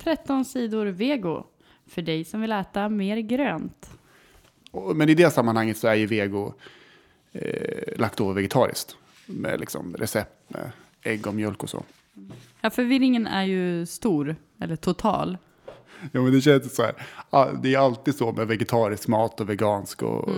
[0.07, 1.45] 13 sidor vego.
[1.87, 3.91] För dig som vill äta mer grönt.
[4.71, 6.53] Och- Men i det sammanhanget så är ju vego
[7.33, 8.97] eh, lakto-vegetariskt.
[9.27, 10.71] Med liksom recept med
[11.03, 11.83] ägg och mjölk och så.
[12.61, 15.39] Ja, förvirringen är ju stor, eller total.
[16.13, 16.95] Ja, men det känns så här.
[17.63, 20.03] Det är alltid så med vegetarisk mat och vegansk.
[20.03, 20.35] Och, och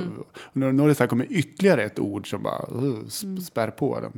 [0.53, 3.71] nu nu har det så här kommit ytterligare ett ord som bara uh, sp- spär
[3.71, 4.13] på den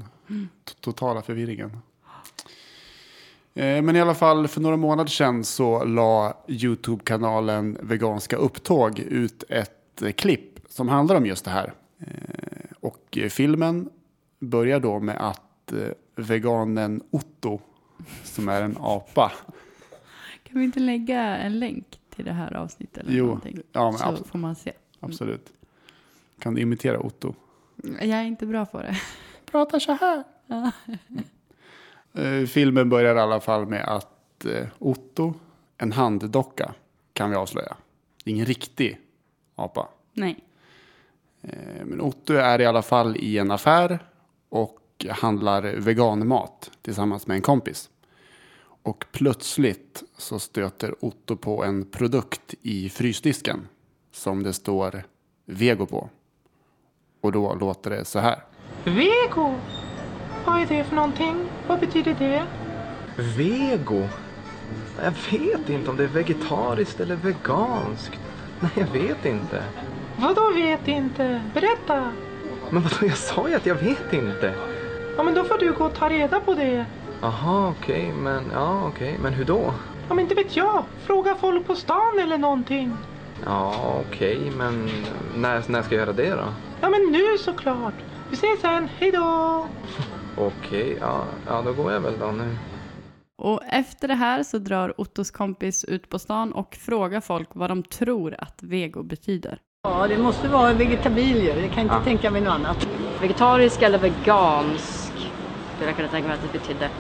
[0.65, 1.77] t- totala förvirringen.
[3.55, 9.45] Eh, Men i alla fall för några månader sedan så la YouTube-kanalen Veganska Upptåg ut
[9.49, 11.73] ett eh, klipp som handlar om just det här.
[11.99, 12.07] Eh,
[12.81, 13.89] Och filmen
[14.39, 15.73] börjar då med att
[16.17, 17.61] veganen Otto,
[18.25, 19.33] som är en apa,
[20.45, 23.03] Kan vi inte lägga en länk till det här avsnittet?
[23.07, 23.59] Eller Jo, någonting?
[23.73, 24.73] ja, Så abs- får man se.
[25.01, 25.53] Absolut.
[26.39, 27.35] Kan du imitera Otto?
[28.01, 28.97] Jag är inte bra på det.
[29.51, 30.25] Pratar så här.
[30.49, 30.69] Eh,
[32.49, 35.35] Filmen börjar i alla fall med att eh, Otto,
[35.79, 36.75] en handdocka,
[37.13, 37.77] kan vi avslöja.
[38.25, 39.01] Det är ingen riktig
[39.55, 39.89] apa.
[40.13, 40.45] Nej.
[41.43, 43.99] Eh, Men Otto är i alla fall i en affär
[44.49, 47.91] och handlar veganmat tillsammans med en kompis.
[48.83, 53.69] Och plötsligt så stöter Otto på en produkt i frysdisken
[54.13, 55.05] som det står
[55.47, 56.09] vego på.
[57.21, 58.43] Och då låter det så här.
[58.85, 59.55] Vego?
[60.45, 61.49] Vad är det för någonting?
[61.67, 62.47] Vad betyder det?
[63.17, 64.09] Vego?
[65.03, 68.21] Jag vet inte om det är vegetariskt eller veganskt.
[68.61, 69.65] Nej, jag vet inte.
[70.17, 71.43] Vadå vet inte?
[71.55, 72.13] Berätta!
[72.71, 74.55] Men vadå, jag sa ju att jag vet inte.
[75.17, 76.87] Ja, men då får du gå och ta reda på det.
[77.23, 79.75] Aha, okej, men ja, okej, men hur då?
[80.09, 80.85] Ja, men inte vet jag.
[81.07, 82.97] Fråga folk på stan eller någonting.
[83.45, 83.75] Ja,
[84.09, 84.91] okej, men
[85.37, 86.55] när, när ska jag göra det då?
[86.81, 87.95] Ja, men nu såklart.
[88.29, 88.89] Vi ses sen.
[88.99, 89.69] Hej då!
[90.37, 92.57] Okej, ja, ja, då går jag väl då nu.
[93.39, 97.71] Och efter det här så drar Ottos kompis ut på stan och frågar folk vad
[97.71, 99.59] de tror att vego betyder.
[99.83, 101.57] Ja, det måste vara vegetabilier.
[101.63, 102.05] Jag kan inte Ja.
[102.05, 102.89] tänka mig något annat.
[103.21, 105.13] Vegetarisk eller vegansk
[105.75, 106.91] skulle jag kunna tänka mig att det betydde.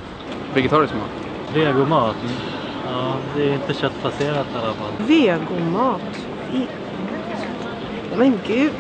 [0.55, 1.11] Vegetarisk mat?
[1.55, 2.17] Vegomat?
[2.87, 4.93] Ja, det är inte köttbaserat i alla fall.
[4.99, 6.27] Vegomat.
[6.53, 6.69] I-
[8.17, 8.73] Men gud.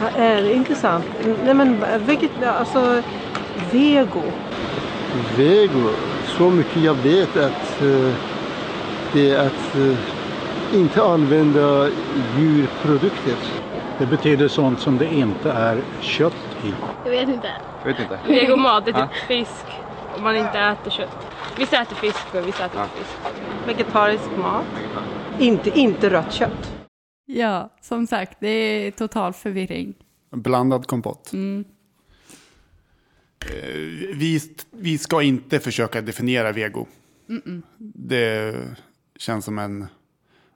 [0.00, 1.04] Vad är det intressant?
[1.44, 2.42] Nej men veget...
[2.42, 3.02] Alltså
[3.72, 4.22] vego.
[5.36, 5.90] Vego,
[6.26, 8.14] så mycket jag vet att eh,
[9.12, 9.98] det är att eh,
[10.74, 11.88] inte använda
[12.38, 13.34] djurprodukter.
[13.98, 16.72] Det betyder sånt som det inte är kött i.
[17.04, 17.50] Jag vet inte.
[17.84, 18.18] Vet inte.
[18.28, 19.08] Vegomat är typ Ja.
[19.28, 19.64] fisk
[20.16, 21.16] om man inte äter kött.
[21.58, 23.16] Vissa äter fisk och vissa äter inte fisk.
[23.66, 24.64] Vegetarisk mat.
[25.38, 26.72] Inte, inte rött kött.
[27.26, 29.94] Ja, som sagt, det är total förvirring.
[30.32, 31.32] Blandad kompott.
[31.32, 31.64] Mm.
[33.40, 33.68] Eh,
[34.14, 36.86] Vi, vi ska inte försöka definiera vego.
[37.28, 37.62] Mm-mm.
[37.94, 38.54] Det
[39.16, 39.86] känns som en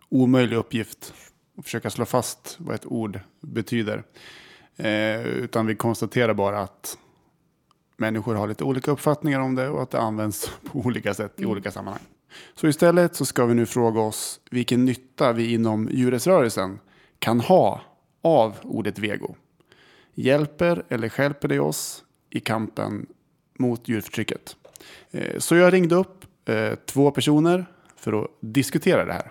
[0.09, 1.15] omöjlig uppgift
[1.59, 4.05] att försöka slå fast vad ett ord betyder.
[4.77, 6.99] Eh, utan vi konstaterar bara att
[7.97, 11.43] människor har lite olika uppfattningar om det och att det används på olika sätt i
[11.43, 11.51] Mm.
[11.53, 12.03] olika sammanhang.
[12.55, 16.79] Så istället så ska vi nu fråga oss vilken nytta vi inom djurrättsrörelsen
[17.19, 17.81] kan ha
[18.23, 19.35] av ordet vego.
[20.15, 23.07] Hjälper eller stjälper det oss i kampen
[23.59, 24.57] mot djurförtrycket?
[25.11, 27.67] Eh, Så jag ringde upp eh, två personer
[27.97, 29.31] för att diskutera det här.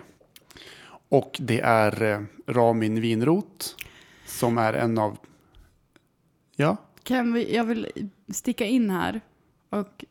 [1.08, 3.66] Och det är eh, Ramin Winroth
[4.26, 5.18] som är en av...
[6.56, 7.86] Ja, Kan vi, jag vill
[8.28, 9.20] sticka in här
[9.70, 10.04] och,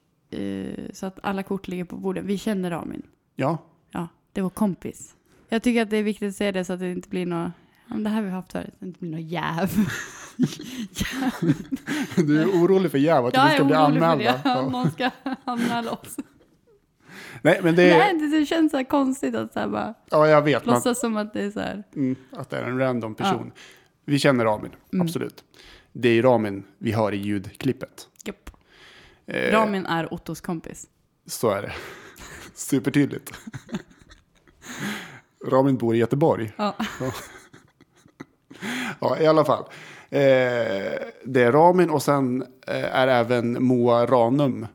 [0.93, 2.25] så att alla kort ligger på bordet.
[2.25, 3.02] Vi känner Ramin.
[3.36, 3.58] ja.
[3.91, 5.15] Ja, det var kompis.
[5.49, 7.52] Jag tycker att det är viktigt att säga det så att det inte blir något,
[7.88, 9.69] det här har vi haft förut, det inte blir något jäv.
[12.15, 14.34] Du är orolig för jäv, att vi ska bli orolig för anmälda.
[14.34, 14.41] det.
[14.45, 14.69] Ja.
[14.69, 15.10] Någon ska
[15.45, 16.17] anmäla oss.
[17.41, 18.13] Nej, men det Nej, är...
[18.32, 20.65] det, det känns så konstigt att så här bara Ja, jag vet.
[20.65, 21.84] Man, låtsas som att det är så här.
[21.95, 23.52] mm, att det är en random person.
[24.06, 25.06] Vi känner Ramin, Mm.
[25.08, 25.43] absolut.
[25.91, 28.08] Det är Ramin vi hör i ljudklippet.
[28.25, 28.49] Japp.
[29.25, 30.88] Eh, Ramin är Ottos kompis.
[31.25, 31.71] Så är det.
[32.56, 33.32] Supertydligt.
[35.47, 36.52] Ramin bor i Göteborg.
[36.58, 36.75] Ja.
[36.99, 37.12] Ja.
[38.99, 39.63] ja, i alla fall.
[40.12, 44.67] Eh, det är Ramin och sen eh, är även Moa Ranum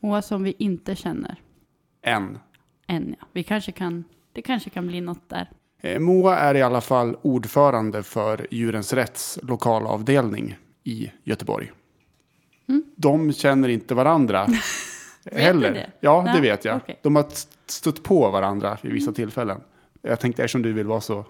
[0.00, 1.36] Moa som vi inte känner
[2.02, 2.38] en.
[2.86, 3.14] än.
[3.20, 3.26] Ja.
[3.32, 5.50] Vi kanske kan, det kanske kan bli något där.
[5.80, 11.72] Eh, Moa är i alla fall ordförande för Djurens Rätts lokalavdelning i Göteborg.
[12.68, 12.84] Mm.
[12.96, 14.46] De känner inte varandra
[15.32, 15.68] heller.
[15.68, 15.90] du det?
[16.00, 16.76] Ja, det Nej, vet jag.
[16.76, 16.98] okej.
[17.02, 18.94] De har st- stött på varandra vid Mm.
[18.94, 19.60] vissa tillfällen.
[20.02, 21.24] Jag tänkte eftersom du vill vara så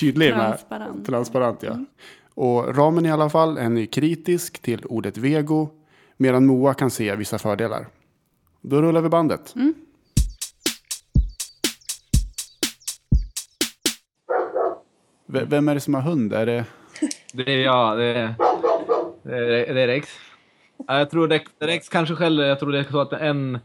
[0.00, 0.96] tydlig Transparent.
[0.96, 1.62] med transparent.
[1.62, 1.78] Ja.
[2.34, 5.68] Och ramen i alla fall, en är kritisk till ordet vego,
[6.16, 7.86] medan Moa kan se vissa fördelar.
[8.62, 9.54] Då rullar vi bandet.
[9.56, 9.74] Mm.
[15.26, 16.32] V- vem är det som har hund?
[16.32, 16.64] Är det...
[17.32, 17.98] Det är jag.
[17.98, 18.34] Det är,
[19.22, 19.36] det
[19.70, 20.08] är, det är Rex.
[20.86, 22.44] Ja, jag tror Rex, Rex kanske skäller.
[22.44, 23.58] Jag tror det är så att en,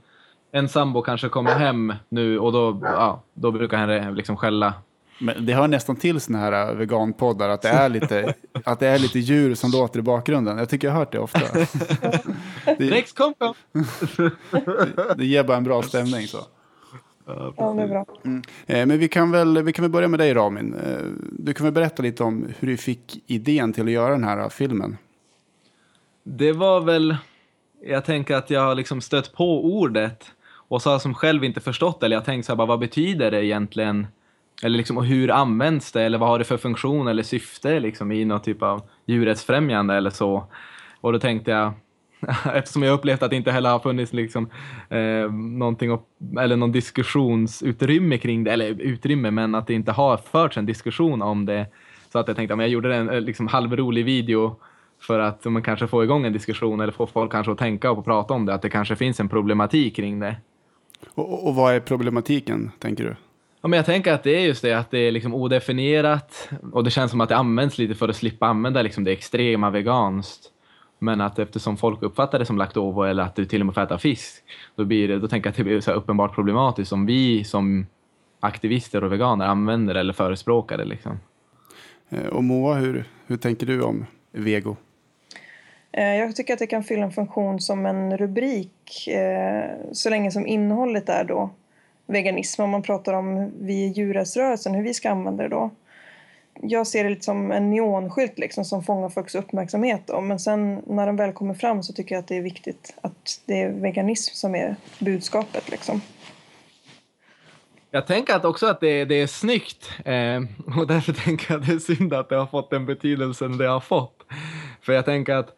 [0.51, 4.73] en sambo kanske kommer hem nu och då, ja, då brukar han liksom skälla.
[5.21, 8.33] Men det hör nästan till såna här äh, veganpoddar att det är lite,
[8.65, 10.57] att det är lite djur som låter i bakgrunden.
[10.57, 11.39] Jag tycker jag har hört det ofta.
[12.77, 13.53] Det, Rex kom, kom!
[15.17, 16.37] det ger bara en bra stämning så.
[17.25, 18.05] Ja, det är bra.
[18.25, 18.41] Mm.
[18.65, 20.73] Eh, Men vi kan, väl, vi kan väl börja med dig Ramin.
[20.73, 20.97] Eh,
[21.31, 24.39] Du kan väl berätta lite om hur du fick idén till att göra den här
[24.39, 24.97] äh, filmen.
[26.23, 27.17] Det var väl,
[27.85, 31.43] jag tänker att jag har liksom stött på ordet och så har jag som själv
[31.43, 34.07] inte förstått det, eller jag tänkte så här, bara, vad betyder det egentligen?
[34.63, 36.03] Eller liksom, och hur används det?
[36.03, 40.09] Eller vad har det för funktion eller syfte liksom, i någon typ av djurrättsfrämjande eller
[40.09, 40.43] så?
[41.01, 41.73] Och då tänkte jag,
[42.53, 44.49] eftersom jag upplevt att det inte heller har funnits liksom,
[44.89, 46.07] eh, någonting, upp,
[46.39, 51.21] eller någon diskussionsutrymme kring det, eller utrymme, men att det inte har förts en diskussion
[51.21, 51.65] om det.
[52.11, 54.55] Så att jag tänkte, om jag gjorde en eh, liksom, halvrolig video
[54.99, 58.05] för att man kanske får igång en diskussion eller få folk kanske att tänka och
[58.05, 60.35] prata om det, att det kanske finns en problematik kring det.
[61.13, 63.15] Och, och vad är problematiken, tänker du?
[63.61, 66.83] Ja, men jag tänker att det är just det att det är liksom odefinierat och
[66.83, 70.47] det känns som att det används lite för att slippa använda liksom det extrema veganskt.
[70.99, 73.81] Men att eftersom folk uppfattar det som laktovo eller att du till och med får
[73.81, 74.43] äta fisk,
[74.75, 77.43] då, blir det, då tänker jag att det blir så här uppenbart problematiskt om vi
[77.43, 77.85] som
[78.39, 80.85] aktivister och veganer använder eller förespråkar det.
[80.85, 81.19] Liksom.
[82.09, 84.75] Eh, Och Moa, hur, hur tänker du om vego?
[85.91, 90.31] Eh, Jag tycker att det kan fylla en funktion som en rubrik eh, så länge
[90.31, 91.49] som innehållet är då
[92.11, 92.61] veganism.
[92.61, 95.69] Om man pratar om vi i djurrättsrörelsen, hur vi ska använda det då.
[96.61, 100.01] Jag ser det lite som en neonskylt liksom, som fångar folks uppmärksamhet.
[100.05, 100.21] Då.
[100.21, 103.41] Men sen när den väl kommer fram så tycker jag att det är viktigt att
[103.45, 105.71] det är veganism som är budskapet.
[105.71, 106.01] Liksom.
[107.91, 110.41] Jag tänker att också att det, det är snyggt eh,
[110.79, 113.67] och därför tänker jag att det är synd att det har fått den betydelsen det
[113.67, 114.23] har fått.
[114.81, 115.55] För jag tänker att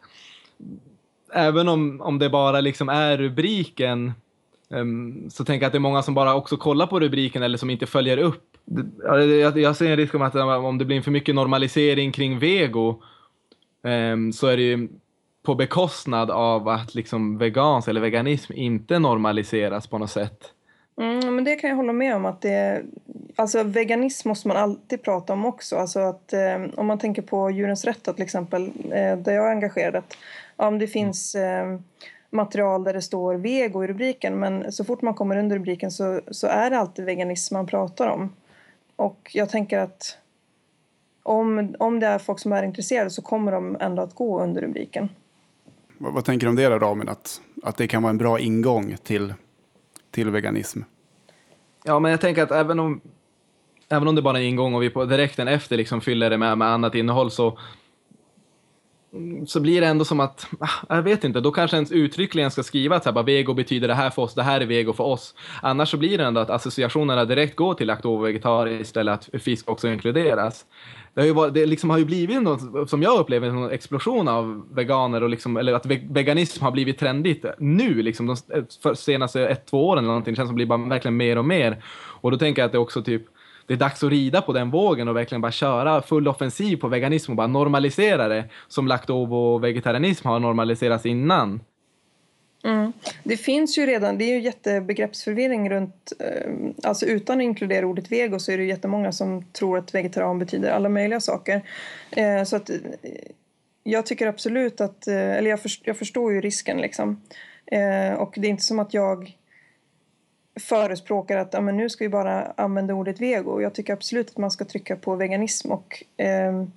[1.34, 4.12] även om, om det bara liksom är rubriken
[5.30, 7.70] så tänker jag att det är många som bara också kollar på rubriken eller som
[7.70, 8.56] inte följer upp.
[9.54, 13.02] Jag, ser en risk om att om det blir för mycket normalisering kring vego
[13.82, 14.88] ehm, så är det ju
[15.42, 20.54] på bekostnad av att liksom vegans eller veganism inte normaliseras på något sätt.
[21.00, 22.24] Mm, men det kan jag hålla med om.
[22.26, 22.82] att det,
[23.36, 25.76] alltså Veganism måste man alltid prata om också.
[25.76, 29.50] Alltså att, eh, om man tänker på Djurens Rätt till exempel, eh, där jag är
[29.50, 29.96] engagerad.
[29.96, 30.16] Att,
[30.56, 31.78] ja, om det finns eh,
[32.34, 36.20] material där det står vego i rubriken men så fort man kommer under rubriken så,
[36.30, 38.32] så är det alltid veganism man pratar om.
[38.96, 40.18] Och jag tänker att
[41.22, 44.62] om, om det är folk som är intresserade så kommer de ändå att gå under
[44.62, 45.08] rubriken.
[45.98, 47.08] Vad, vad tänker du om det då, Ramin?
[47.08, 49.34] Att, att det kan vara en bra ingång till,
[50.10, 50.80] till veganism?
[51.84, 53.00] Ja, men jag tänker att även om,
[53.88, 56.38] även om det bara är en ingång och vi på direkten efter liksom fyller det
[56.38, 57.58] med, med annat innehåll så,
[59.14, 62.50] Mm, så blir det ändå som att, ah, jag vet inte, då kanske ens uttryckligen
[62.50, 64.66] ska skriva att så här, bara, vego betyder det här för oss, det här är
[64.66, 65.34] vego för oss.
[65.62, 69.88] Annars så blir det ändå att associationerna direkt går till laktovo-vegetariskt eller att fisk också
[69.88, 70.64] inkluderas.
[71.14, 74.28] Det har ju, varit, det liksom har ju blivit något, som jag upplever, en explosion
[74.28, 79.48] av veganer och liksom, eller att veganism har blivit trendigt nu, liksom de eh, senaste
[79.48, 80.34] ett, två åren eller någonting.
[80.34, 81.84] Det känns som det blir bara verkligen mer och mer.
[82.20, 83.22] Och då tänker jag att det också typ,
[83.66, 86.88] det är dags att rida på den vågen och verkligen bara köra full offensiv på
[86.88, 91.60] veganism och bara normalisera det som laktovo och vegetarianism har normaliserats innan.
[92.64, 92.92] Mm.
[93.22, 96.50] Det finns ju redan, det är ju jättebegreppsförvirring runt, eh,
[96.82, 100.70] alltså utan att inkludera ordet vego så är det jättemånga som tror att vegetarian betyder
[100.70, 101.62] alla möjliga saker.
[102.10, 102.76] Eh, så att eh,
[103.82, 107.22] jag tycker absolut att, eh, eller jag, först, jag förstår ju risken liksom.
[107.66, 109.36] Eh, och det är inte som att jag
[110.60, 113.60] förespråkar att ja, men nu ska vi bara använda ordet vego.
[113.60, 116.70] Jag tycker absolut att man ska trycka på veganism och ehm,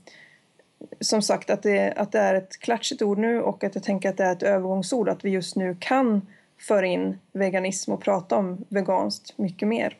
[0.99, 4.09] som sagt att det, att det är ett klatschigt ord nu och att jag tänker
[4.09, 5.09] att det är ett övergångsord.
[5.09, 6.21] Att vi just nu kan
[6.57, 9.97] föra in veganism och prata om veganskt mycket mer.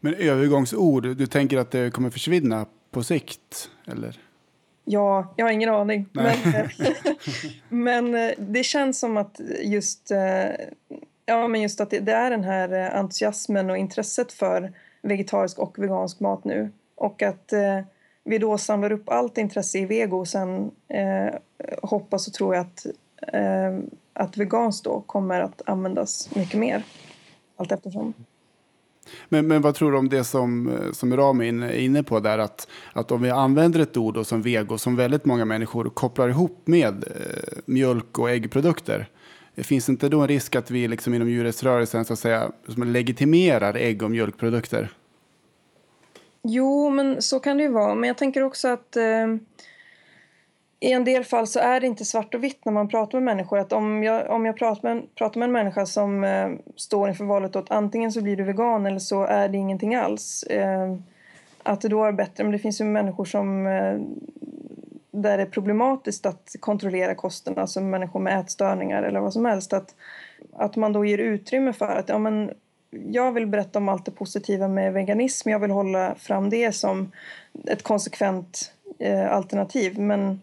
[0.00, 3.70] Men övergångsord, du tänker att det kommer försvinna på sikt?
[3.86, 4.20] Eller?
[4.84, 6.08] Ja, jag har ingen aning.
[6.12, 6.36] Men,
[7.68, 10.66] men eh, det känns som att just, eh,
[11.26, 15.58] ja, men just att det, det är den här eh, entusiasmen och intresset för vegetarisk
[15.58, 16.70] och vegansk mat nu.
[16.94, 17.80] Och att eh,
[18.24, 21.34] vi då samlar upp allt intresse i vego och sen eh,
[21.82, 22.86] hoppas och tror jag att,
[23.32, 23.78] eh,
[24.12, 26.82] att veganskt då kommer att användas mycket mer
[27.56, 28.14] allt eftersom.
[29.28, 32.38] Men, men vad tror du om det som, eh, som Ramin är inne på där?
[32.38, 36.28] Att, att om vi använder ett ord då som vego som väldigt många människor kopplar
[36.28, 39.08] ihop med eh, mjölk och äggprodukter.
[39.54, 42.82] Det finns inte då en risk att vi liksom inom djurrättsrörelsen så att säga som
[42.82, 44.92] legitimerar ägg och mjölkprodukter?
[46.42, 47.94] Jo, men så kan det ju vara.
[47.94, 49.26] Men jag tänker också att eh,
[50.80, 53.36] i en del fall så är det inte svart och vitt när man pratar med
[53.36, 53.58] människor.
[53.58, 57.08] Att om jag, om jag pratar, med, en- pratar med en människa som eh, står
[57.08, 60.42] inför valet att antingen så blir du vegan eller så är det ingenting alls.
[60.42, 60.96] Eh,
[61.62, 62.44] att det då är bättre.
[62.44, 64.00] Men det finns ju människor som eh,
[65.22, 69.72] där det är problematiskt att kontrollera kosten, alltså människor med ätstörningar eller vad som helst.
[69.72, 69.94] Att,
[70.52, 72.50] att man då ger utrymme för att ja, men
[72.90, 75.50] jag vill berätta om allt det positiva med veganism.
[75.50, 77.12] Jag vill hålla fram det som
[77.66, 79.98] ett konsekvent eh, alternativ.
[79.98, 80.40] Men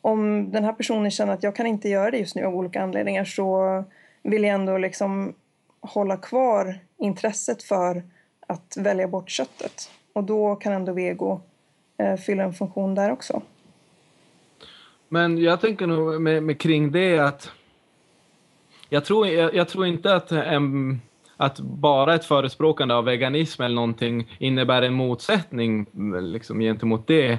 [0.00, 2.82] om den här personen känner att jag kan inte göra det just nu av olika
[2.82, 3.84] anledningar så
[4.22, 5.34] vill jag ändå liksom
[5.80, 8.02] hålla kvar intresset för
[8.46, 9.90] att välja bort köttet.
[10.12, 11.40] Och då kan ändå vego
[11.98, 13.42] eh, fylla en funktion där också.
[15.12, 17.52] Men jag tänker nog med, med kring det att
[18.88, 21.00] jag tror, jag, jag tror inte att, em,
[21.36, 25.86] att bara ett förespråkande av veganism eller någonting innebär en motsättning
[26.22, 27.38] liksom, gentemot det.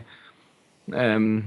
[0.95, 1.43] Em,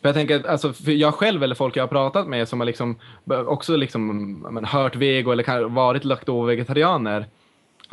[0.00, 2.66] för jag tänker alltså, för jag själv eller folk jag har pratat med som har
[2.66, 2.96] liksom
[3.26, 7.26] också liksom, men, hört vego eller varit varit laktovegetarianer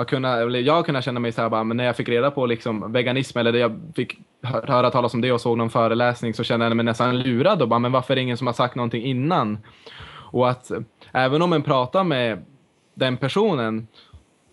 [0.01, 2.09] har kunnat, eller jag har kunnat känna mig så här bara, men när jag fick
[2.09, 5.69] reda på liksom veganism eller det jag fick höra talas om det och såg någon
[5.69, 8.47] föreläsning så kände jag mig nästan lurad och bara, men varför är det ingen som
[8.47, 9.57] har sagt någonting innan?
[10.31, 10.79] Och att eh,
[11.11, 12.45] även om en pratar med
[12.93, 13.87] den personen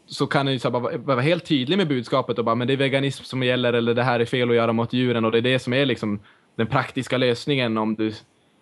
[0.06, 2.72] så kan den ju så bara vara helt tydlig med budskapet och bara, men det
[2.72, 5.38] är veganism som gäller eller det här är fel att göra mot djuren och det
[5.38, 6.20] är det som är liksom
[6.56, 8.12] den praktiska lösningen om du,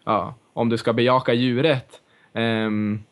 [0.04, 2.00] ja, om du ska bejaka djuret.
[2.32, 3.04] Um,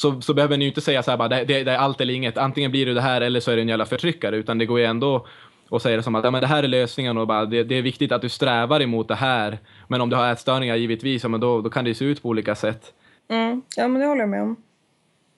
[0.00, 2.00] så, så behöver ni ju inte säga så här bara, det, det, det är allt
[2.00, 2.38] eller inget.
[2.38, 4.36] Antingen blir du det här eller så är du en jävla förtryckare.
[4.36, 5.26] Utan det går ju ändå
[5.70, 7.74] att säga det som att ja, men det här är lösningen och bara, det, det
[7.74, 9.58] är viktigt att du strävar emot det här.
[9.88, 12.22] Men om du har ätstörningar givetvis, ja, men då, då kan det ju se ut
[12.22, 12.92] på olika sätt.
[13.28, 13.62] Mm.
[13.76, 14.56] Ja, men det håller jag med om.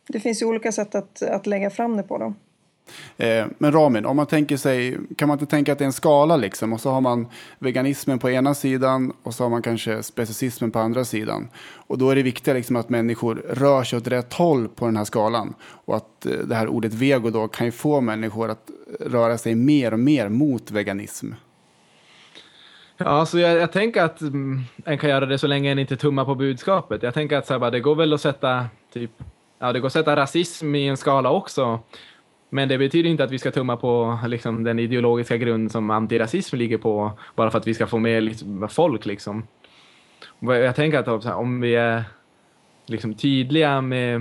[0.08, 2.34] Det finns ju olika sätt att, att lägga fram det på då.
[3.16, 5.92] Eh, men Ramin, om man tänker sig, kan man inte tänka att det är en
[5.92, 6.72] skala liksom?
[6.72, 7.26] Och så har man
[7.58, 11.48] veganismen på ena sidan och så har man kanske specicismen på andra sidan.
[11.86, 14.96] Och då är det viktiga liksom att människor rör sig åt rätt håll på den
[14.96, 15.54] här skalan.
[15.62, 18.70] Och att eh, det här ordet vego då kan ju få människor att
[19.00, 21.32] röra sig mer och mer mot veganism.
[22.96, 25.96] Ja, alltså jag, jag tänker att mm, en kan göra det så länge en inte
[25.96, 27.02] tummar på budskapet.
[27.02, 29.10] Jag tänker att så här, bara, det går väl att sätta typ,
[29.58, 31.80] ja, det går att sätta rasism i en skala också.
[32.54, 36.56] Men det betyder inte att vi ska tumma på liksom, den ideologiska grund som antirasism
[36.56, 39.06] ligger på bara för att vi ska få med liksom, folk.
[39.06, 39.46] Liksom.
[40.40, 42.04] Jag tänker att alltså, om vi är
[42.86, 44.20] liksom, tydliga med,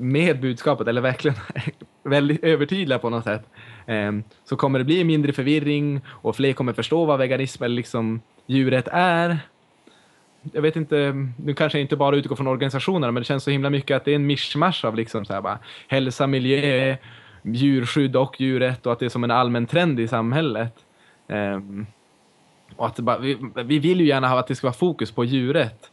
[0.00, 1.36] med budskapet eller verkligen
[2.02, 3.44] väldigt övertydliga på något sätt
[3.86, 4.12] eh,
[4.44, 8.88] så kommer det bli mindre förvirring och fler kommer förstå vad veganism eller liksom, djuret
[8.92, 9.38] är.
[10.52, 13.50] Jag vet inte, nu kanske jag inte bara utgår från organisationerna men det känns så
[13.50, 15.58] himla mycket att det är en mischmasch av liksom så här bara,
[15.88, 16.96] hälsa, miljö,
[17.54, 20.74] djurskydd och djurrätt och att det är som en allmän trend i samhället.
[21.28, 21.86] Um,
[22.76, 25.24] och att bara, vi, vi vill ju gärna ha att det ska vara fokus på
[25.24, 25.90] djurrätt.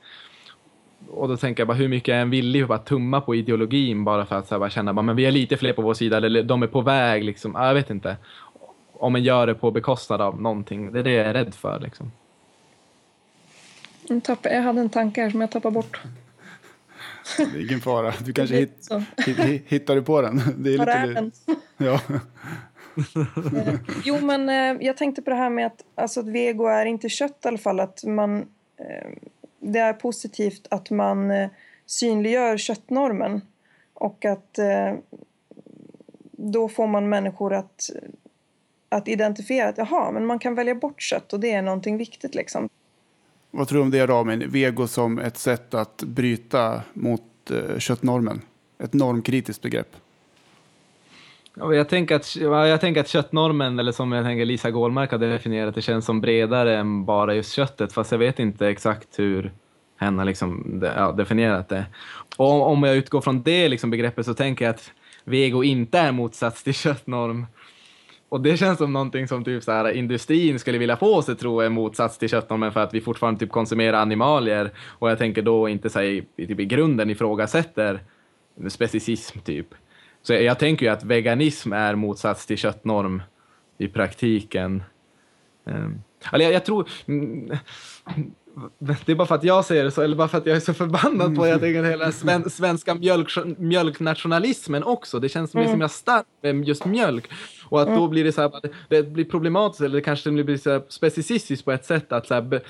[1.10, 4.04] Och då tänker jag bara hur mycket är en villig att bara tumma på ideologin
[4.04, 5.93] bara för att så här, bara känna bara, men vi är lite fler på vår
[5.93, 7.56] sida eller de är på väg liksom.
[7.56, 8.18] Jag vet inte.
[8.93, 10.91] Om man gör det på bekostnad av någonting.
[10.91, 12.12] Det är det jag är rädd för liksom.
[14.08, 16.01] Jag, tappade, jag hade en tanke här som jag tappade bort.
[17.38, 18.13] Det är ingen fara.
[18.26, 18.88] Du kanske hit,
[19.26, 20.41] hit, hit, hittar du på den.
[20.57, 21.32] Det är Var är lite, den?
[21.78, 22.01] ja.
[24.03, 27.09] Jo, men eh, jag tänkte på det här med att, alltså, att vego är inte
[27.09, 27.80] kött i alla fall.
[27.80, 28.38] Att man,
[28.78, 29.09] eh,
[29.59, 31.49] det är positivt att man eh,
[31.86, 33.41] synliggör köttnormen.
[33.93, 34.59] Och att
[36.32, 37.89] då får man människor att,
[38.89, 42.36] att identifiera att jaha, men man kan välja bort kött och det är någonting viktigt
[42.36, 42.69] liksom.
[43.56, 44.49] Vad tror du om det Ramin?
[44.49, 48.41] Vego som ett sätt att bryta mot eh, köttnormen.
[48.84, 49.95] Ett normkritiskt begrepp.
[51.56, 55.18] Ja, Jag tänker, att, jag tänker att köttnormen, eller som jag tänker Lisa Gålmark har
[55.18, 57.93] definierat det, känns som bredare än bara just köttet.
[57.93, 59.51] Fast jag vet inte exakt hur
[59.97, 61.86] hen har liksom, ja, definierat det.
[62.38, 64.91] Och om- om jag utgår från det liksom begreppet så tänker jag att
[65.24, 67.45] vego inte är motsats till köttnorm.
[68.34, 71.39] Och det känns som någonting som typ så här, industrin skulle vilja få sig att
[71.39, 74.71] tro är motsats till köttnormen för att vi fortfarande typ konsumerar animalier.
[74.86, 77.99] Och jag tänker då inte så här, i, typ i grunden ifrågasätter
[78.69, 79.67] specicism typ.
[80.21, 83.21] Så jag, jag tänker ju att veganism är motsats till köttnorm
[83.77, 84.84] i praktiken.
[85.63, 86.89] Um, alltså jag, jag tror...
[87.07, 87.57] mm,
[88.80, 90.60] det är bara för att jag säger det så, eller bara för att jag är
[90.60, 95.20] så förbannad på jag tänker hela sven, svenska mjölk, mjölknationalismen också.
[95.20, 95.70] Det känns som mm.
[95.70, 95.82] Mm.
[95.82, 97.30] jag starkt med just mjölk.
[97.70, 98.10] Och att då Mm.
[98.10, 98.51] blir det så här,
[98.89, 102.34] det, blir problematiskt, eller det kanske det blir så specicistiskt på ett sätt att så
[102.34, 102.62] här, be,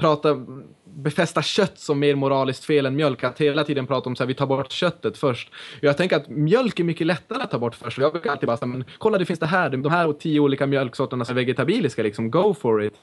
[0.00, 0.46] prata,
[0.84, 3.24] befästa kött som mer moraliskt fel än mjölk.
[3.24, 5.50] Att hela tiden prata om så här, vi tar bort köttet först.
[5.80, 7.98] Jag tänker att mjölk är mycket lättare att ta bort först.
[7.98, 10.66] Jag brukar alltid bara säga, men kolla det finns det här, de här tio olika
[10.66, 12.94] mjölksorterna som är vegetabiliska, liksom go for it.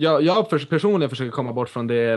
[0.00, 2.16] Jag, jag personligen försöker komma bort från det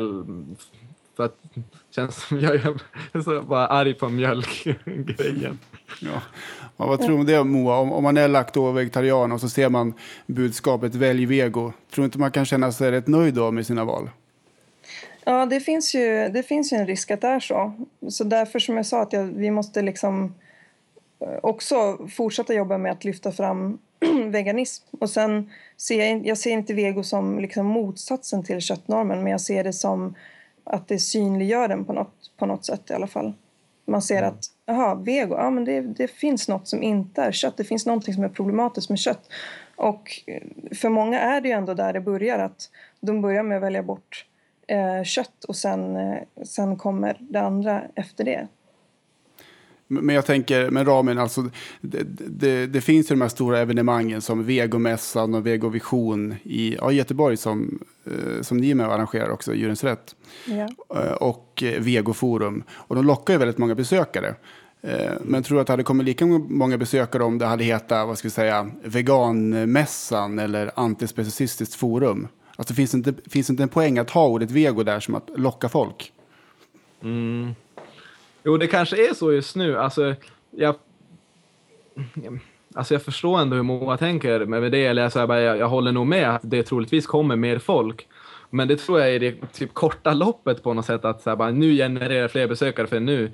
[1.16, 1.62] för att det
[1.96, 5.60] känns som jag är så bara arg på mjölkgrejen.
[6.02, 6.22] Ja.
[6.78, 7.78] Ja, vad tror du om det Moa?
[7.78, 9.94] Om, om man är lakto-vegetarian och så ser man
[10.26, 11.74] budskapet välj vego.
[11.92, 14.10] Tror du inte man kan känna sig rätt nöjd då med sina val?
[15.24, 17.74] Ja, det finns, ju, det finns ju en risk att det är så.
[18.10, 20.36] Så därför som jag sa att jag, vi måste liksom
[21.20, 23.80] eh, också fortsätta jobba med att lyfta fram
[24.32, 24.86] veganism.
[25.00, 29.42] Och sen ser jag, jag ser inte vego som liksom motsatsen till köttnormen men jag
[29.42, 30.16] ser det som
[30.64, 33.34] att det synliggör den på något, på något sätt i alla fall.
[33.86, 37.58] Man ser att, jaha, vego, ja men det, det finns något som inte är kött.
[37.58, 39.30] Det finns någonting som är problematiskt med kött.
[39.76, 40.42] Och eh,
[40.76, 43.84] för många är det ju ändå där det börjar att de börjar med att välja
[43.84, 44.26] bort
[44.68, 48.48] eh, kött och sen, eh, sen kommer det andra efter det.
[49.88, 51.50] Men jag tänker, men ramen, alltså,
[51.82, 56.92] det, det, det finns ju de här stora evenemangen som Vegomässan och Vegovision i ja,
[56.92, 60.16] Göteborg som, eh, som ni är med och arrangerar också, Djurens Rätt.
[60.46, 60.70] Ja.
[61.00, 62.64] Eh, och eh, Vegoforum.
[62.70, 64.36] Och de lockar ju väldigt många besökare.
[65.22, 68.18] Men tror du att det hade kommit lika många besökare om det hade hetat, vad
[68.18, 72.28] ska vi säga, veganmässan eller antispecicistiskt forum?
[72.56, 75.16] Alltså finns det inte, finns det inte en poäng att ha ordet vego där som
[75.16, 76.12] att locka folk?
[77.04, 77.56] Mm.
[78.44, 79.78] Jo, det kanske är så just nu.
[79.78, 80.16] Alltså,
[80.52, 80.76] jag,
[82.74, 84.86] alltså jag förstår ändå hur många tänker med det.
[84.86, 88.08] Eller så här, bara, jag, jag håller nog med att det troligtvis kommer mer folk.
[88.50, 91.06] Men det tror jag är det typ korta loppet på något sätt.
[91.06, 93.32] Att så här, bara, nu genererar fler besökare för nu.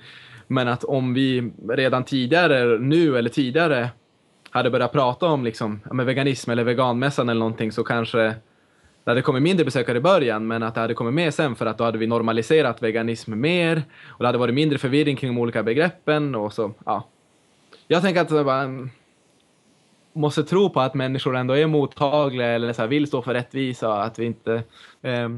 [0.47, 3.89] Men att om vi redan tidigare, nu eller tidigare,
[4.49, 8.35] hade börjat prata om liksom, ja, veganism eller veganmässan eller någonting så kanske
[9.09, 11.65] det hade kommit mindre besökare i början, men att det hade kommit mer sen för
[11.65, 15.41] att då hade vi normaliserat veganism mer och det hade varit mindre förvirring kring de
[15.41, 17.07] olika begreppen och så, ja.
[17.87, 18.91] Jag tänker att man
[20.13, 23.89] måste tro på att människor ändå är mottagliga eller så här, vill stå för rättvisa
[23.89, 24.63] och att vi inte...
[25.01, 25.29] Eh,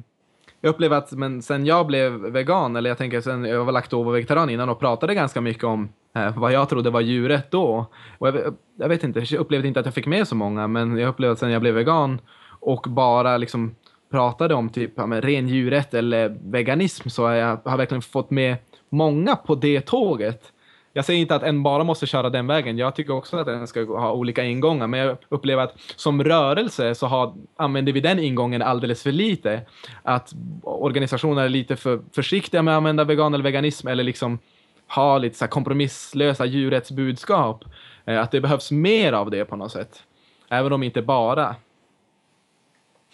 [0.62, 4.50] jag upplever att men sen jag blev vegan, eller jag tänker sen jag var laktovo-vegetarian
[4.50, 7.86] innan och pratade ganska mycket om eh, vad jag trodde var djuret då.
[8.18, 10.98] Och jag, jag vet inte, jag upplevde inte att jag fick med så många, men
[10.98, 12.20] jag upplevde att sen jag blev vegan
[12.62, 13.76] och bara liksom
[14.12, 18.56] pratade om typ ja, ren djurrätt eller veganism så har jag har verkligen fått med
[18.90, 20.52] många på det tåget.
[20.94, 22.78] Jag säger inte att en bara måste köra den vägen.
[22.78, 26.96] Jag tycker också att den ska ha olika ingångar, men jag upplever att som rörelse
[26.96, 29.62] så har, använder vi den ingången alldeles för lite.
[30.04, 30.34] Att
[30.64, 34.40] organisationer är lite för försiktiga med att använda vegan eller veganism eller liksom
[34.88, 37.66] ha lite så här kompromisslösa djurrättsbudskap.
[38.06, 40.04] Eh, att det behövs mer av det på något sätt.
[40.50, 41.56] Även om inte bara.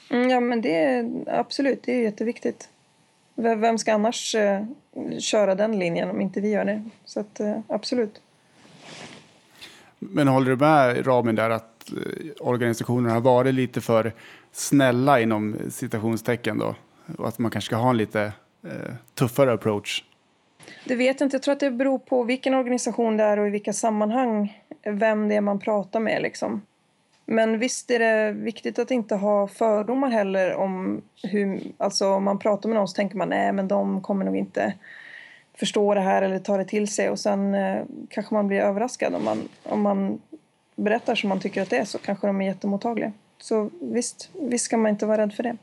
[0.09, 2.69] Mm, ja, men det är absolut, det är jätteviktigt.
[3.35, 4.63] Vem ska annars eh,
[5.19, 6.83] köra den linjen om inte vi gör det?
[7.05, 8.21] Så att, eh, absolut.
[9.99, 14.13] Men håller du med Ramin där att eh, organisationerna har varit lite för
[14.51, 16.75] snälla inom citationstecken då?
[17.17, 18.31] Och att man kanske ska ha en lite
[18.63, 20.03] eh, tuffare approach?
[20.85, 21.35] Det vet jag inte.
[21.35, 24.61] Jag tror att det beror på vilken organisation det är och i vilka sammanhang.
[24.83, 26.61] Vem det är man pratar med liksom.
[27.29, 32.39] Men visst är det viktigt att inte ha fördomar heller om hur, alltså om man
[32.39, 34.73] pratar med någon så tänker man nej men de kommer nog inte
[35.57, 39.15] förstå det här eller ta det till sig och sen eh, kanske man blir överraskad
[39.15, 40.21] om man, om man
[40.75, 43.11] berättar som man tycker att det är så kanske de är jättemottagliga.
[43.37, 45.57] Så visst, visst ska man inte vara rädd för det.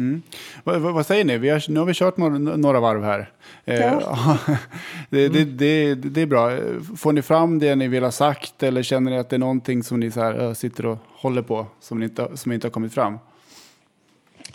[0.00, 0.22] Mm.
[0.64, 1.38] Vad, vad, säger ni?
[1.38, 3.30] Vi har, nu har vi kört några, varv här.
[3.64, 4.38] Eh, Ja.
[5.10, 6.50] det, det, det, det är bra.
[6.96, 9.82] Får ni fram det ni vill ha sagt eller känner ni att det är någonting
[9.82, 13.18] som ni så här, sitter och håller på som, inte, som inte har kommit fram?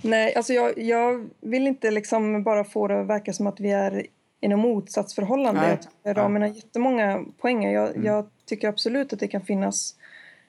[0.02, 3.72] Nej, alltså jag, jag vill inte liksom bara få det att verka som att vi
[3.72, 4.06] är
[4.42, 5.78] i något motsatsförhållande.
[6.06, 7.74] Ramin har jättemånga poänger.
[7.74, 9.96] Jag, jag tycker absolut att det kan finnas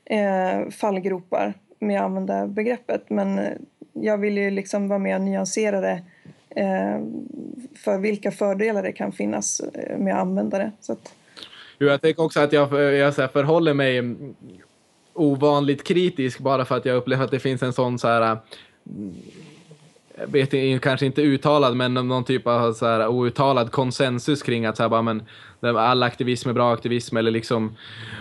[0.05, 3.11] eh, fallgropar med att använda begreppet.
[3.11, 3.53] Men eh,
[4.01, 6.03] jag vill ju liksom vara med och nyansera det
[6.51, 7.01] eh,
[7.85, 10.73] för vilka fördelar det kan finnas eh, med att använda det.
[10.81, 11.15] Så att,
[11.79, 14.03] Jo, jag tänker också att jag, eh, jag så här, förhåller mig
[15.13, 18.39] ovanligt kritisk bara för att jag upplever att det finns en sån så här eh,
[20.19, 24.67] jag vet inte, kanske inte uttalad, men någon typ av så här outtalad konsensus kring
[24.67, 25.23] att så här, bara, men,
[25.77, 27.77] all aktivism är bra aktivism eller liksom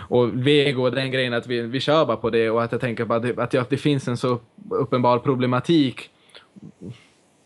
[0.08, 2.80] och vego och den grejen att vi, vi kör bara på det och att jag
[2.80, 4.40] tänker bara att det, att jag, det finns en så
[4.70, 6.10] uppenbar problematik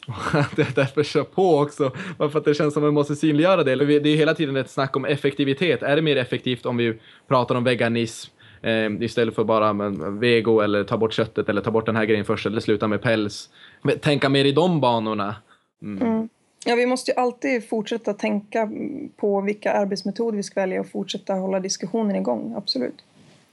[0.33, 1.93] att jag därför kör på också.
[2.19, 4.01] Bara för att det känns som att man måste synliggöra det.
[4.01, 5.83] Det är hela tiden ett snack om effektivitet.
[5.83, 6.99] Är det mer effektivt om vi
[7.29, 8.33] pratar om veganism
[8.63, 12.05] eh, istället för bara men, vego eller ta bort köttet eller ta bort den här
[12.05, 13.51] grejen först eller sluta med päls?
[13.83, 15.37] Men, tänka mer i de banorna.
[15.83, 16.03] Mm.
[16.03, 16.29] mm.
[16.65, 18.71] Ja, vi måste ju alltid fortsätta tänka
[19.17, 22.55] på vilka arbetsmetoder vi ska välja och fortsätta hålla diskussionen igång.
[22.57, 23.05] Absolut.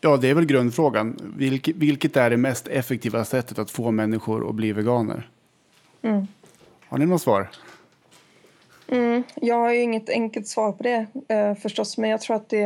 [0.02, 1.34] Ja, det är väl grundfrågan.
[1.38, 5.30] Vilket, vilket är det mest effektiva sättet att få människor att bli veganer?
[6.02, 6.28] Mm.
[6.88, 7.50] Har ni något svar?
[8.88, 12.50] Mm, jag har ju inget enkelt svar på det eh, förstås, men jag tror att
[12.50, 12.66] det,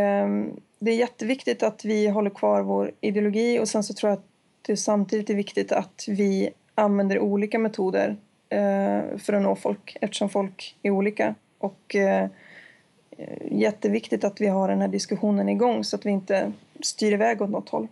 [0.80, 4.26] det är jätteviktigt att vi håller kvar vår ideologi och sen så tror jag att
[4.62, 8.18] det samtidigt är viktigt att vi använder olika metoder
[8.50, 11.36] eh, för att nå folk eftersom folk är olika.
[11.58, 12.30] Och eh,
[13.52, 17.50] jätteviktigt att vi har den här diskussionen igång så att vi inte styr iväg åt
[17.50, 17.88] något håll.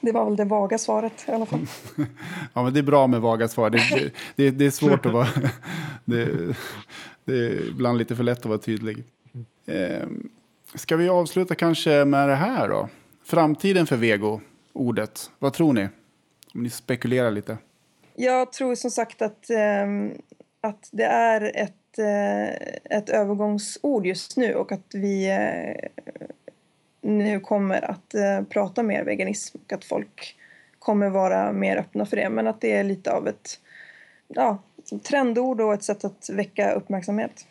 [0.00, 1.66] Det var väl det vaga svaret i alla fall.
[2.54, 3.70] Ja, men det är bra med vaga svar.
[3.70, 5.28] Det, det, det, det är svårt att vara...
[6.04, 6.56] Det,
[7.24, 9.04] det är ibland lite för lätt att vara tydlig.
[9.66, 10.08] Eh,
[10.74, 12.88] ska vi avsluta kanske med det här då?
[13.24, 14.40] Framtiden för vego,
[14.72, 15.30] ordet.
[15.38, 15.88] Vad tror ni?
[16.54, 17.58] Om ni spekulerar lite.
[18.14, 20.12] Jag tror som sagt att, ehm,
[20.60, 25.90] att det är ett, eh, ett övergångsord just nu och att vi eh,
[27.00, 30.36] nu kommer att eh, prata mer veganism och att folk
[30.78, 32.30] kommer vara mer öppna för det.
[32.30, 33.60] Men att det är lite av ett
[34.28, 34.58] ja,
[35.08, 37.46] trendord och ett sätt att väcka uppmärksamhet.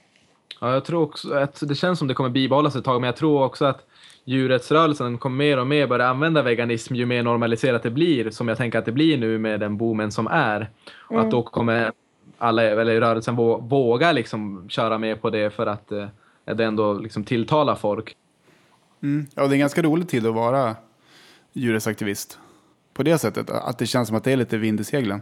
[0.61, 3.15] Ja, jag tror också att det känns som det kommer bibehållas ett tag, men jag
[3.15, 3.88] tror också att
[4.29, 8.57] djurrättsrörelsen kommer mer och mer börja använda veganism ju mer normaliserat det blir, som jag
[8.57, 10.69] tänker att det blir nu med den boomen som är.
[10.97, 11.25] Och Mm.
[11.25, 11.91] att då kommer
[12.37, 16.07] alla, eller rörelsen vå- våga liksom köra med på det för att eh,
[16.45, 18.15] det ändå liksom tilltalar folk.
[19.03, 19.25] Mm.
[19.35, 20.75] Ja, det är en ganska rolig tid att vara
[21.53, 22.39] djurrättsaktivist.
[22.93, 25.21] På det sättet, att det känns som att det är lite vind i seglen.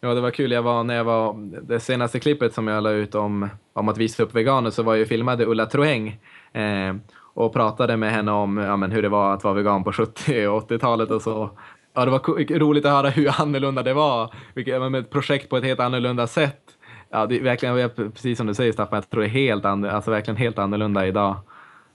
[0.00, 0.52] Ja, det var kul.
[0.52, 3.98] Jag var, när jag var, det senaste klippet som jag la ut om, om att
[3.98, 6.08] visa upp veganer så var jag filmade Ulla Troeng
[6.52, 6.94] eh,
[7.38, 10.46] och pratade med henne om ja, men hur det var att vara vegan på 70
[10.46, 11.50] och 80-talet och så.
[11.94, 14.34] Ja, det var roligt att höra hur annorlunda det var.
[14.54, 16.62] Vilket, med ett projekt på ett helt annorlunda sätt.
[17.10, 20.10] Ja, det är verkligen, precis som du säger Staffan, jag tror det är helt, alltså
[20.10, 21.36] verkligen helt annorlunda idag.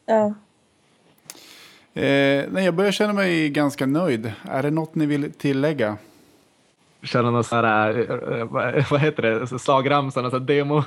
[0.05, 0.25] Ja.
[2.01, 4.33] Eh, nej, jag börjar känna mig ganska nöjd.
[4.43, 5.97] Är det något ni vill tillägga?
[7.01, 10.83] Köra någon sån här, eh, eh, vad vad heter det, slagramsan, alltså demo.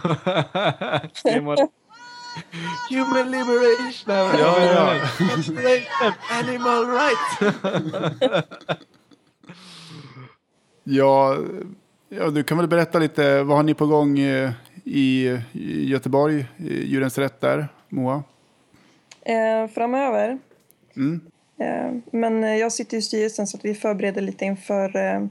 [1.25, 1.57] demo.
[2.91, 6.13] Human liberation, Ja, ja.
[6.31, 7.57] Animal rights.
[10.89, 11.37] Ja,
[12.09, 13.43] ja, du kan väl berätta lite.
[13.43, 14.51] Vad har ni på gång eh,
[14.85, 18.23] i, i Göteborg, i Djurens Rätt där, Moa?
[19.23, 20.39] Eh, framöver.
[20.97, 21.21] Mm.
[21.59, 25.27] Eh, men jag sitter i styrelsen så att vi förbereder lite inför eh,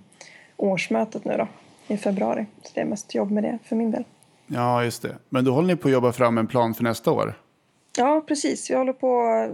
[0.57, 1.47] årsmötet nu då,
[1.87, 2.45] i februari.
[2.63, 4.03] Så det är mest jobb med det för min del.
[4.47, 5.15] Ja, just det.
[5.29, 7.33] Men då håller ni på att jobba fram en plan för nästa år?
[7.97, 8.71] Ja, precis.
[8.71, 9.49] Vi håller på att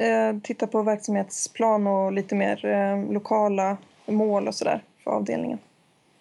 [0.00, 3.76] eh, titta på verksamhetsplan och lite mer eh, lokala
[4.06, 5.58] mål och sådär för avdelningen.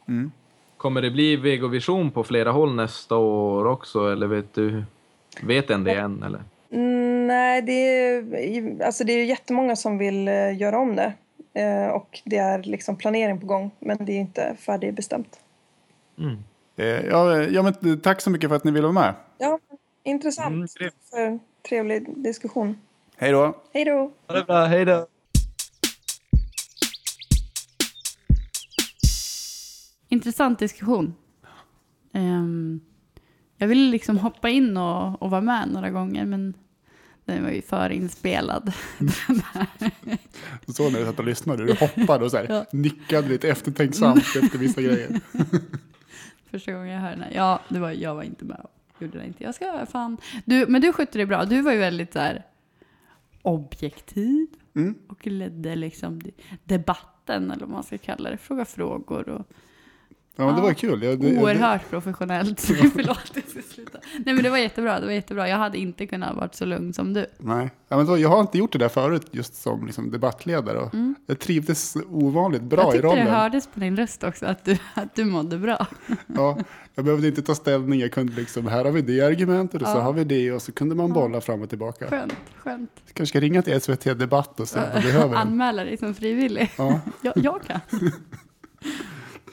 [0.07, 0.31] Mm.
[0.77, 4.83] Kommer det bli vegovision på flera håll nästa år också, eller vet du?
[5.43, 6.43] Vet en det än, eller?
[6.71, 11.13] Mm, nej, det är, alltså det är ju jättemånga som vill eh, göra om det.
[11.53, 15.39] Eh, och det är liksom planering på gång, men det är inte färdigbestämt.
[16.17, 16.33] Eh,
[16.85, 19.13] ja, eh, ja, men tack så mycket för att ni ville vara med.
[19.37, 19.59] Ja,
[20.03, 20.71] intressant.
[21.09, 22.77] för trevlig diskussion.
[23.17, 23.57] Hej då.
[23.73, 24.11] Hej då!
[24.27, 25.07] Ha det bra, hej då!
[30.09, 31.13] Intressant diskussion.
[32.13, 32.79] Ehm,
[33.57, 36.53] jag ville liksom hoppa in och, och vara med några gånger, men
[37.25, 38.73] den var ju förinspelad.
[40.67, 42.65] Så när du satt och lyssnade, du hoppade och så här, Ja.
[42.71, 45.19] nickade lite eftertänksamt efter vissa grejer.
[46.51, 47.31] Första gången jag hörde den här.
[47.35, 48.59] Ja, det var, jag var inte med
[48.93, 49.43] och gjorde det inte.
[49.43, 50.17] Jag ska fan.
[50.45, 51.45] Du, men du skötte det bra.
[51.45, 52.43] Du var ju väldigt så här
[53.41, 54.95] objektiv Mm.
[55.07, 56.33] och ledde liksom de-
[56.63, 58.37] debatten eller vad man ska kalla det.
[58.37, 59.45] Fråga frågor och
[60.35, 60.65] Ja, men det Ja.
[60.65, 61.03] var kul.
[61.03, 62.59] Jag, det, oerhört professionellt.
[62.95, 63.97] Förlåt, jag ska sluta.
[64.25, 65.49] Nej men det var jättebra, det var jättebra.
[65.49, 67.25] Jag hade inte kunnat vara så lugn som du.
[67.37, 70.77] Nej, ja, men då, jag har inte gjort det där förut just som liksom, debattledare.
[70.79, 71.15] Och Mm.
[71.25, 73.25] Jag trivdes ovanligt bra jag i tyckte rollen.
[73.25, 75.87] det hördes på din röst också att du, att du mådde bra.
[76.27, 76.57] Ja,
[76.95, 77.99] jag behövde inte ta ställning.
[77.99, 80.01] Jag kunde liksom, här har vi det argumentet och så Ja.
[80.01, 80.51] har vi det.
[80.51, 82.07] Och så kunde man bolla fram och tillbaka.
[82.07, 82.91] Skönt, skönt.
[83.13, 85.35] Kanske ska ringa till SVT Debatt och se om behöver.
[85.35, 86.71] Anmäla dig som frivillig.
[86.77, 86.99] Ja.
[87.21, 87.79] jag, jag kan.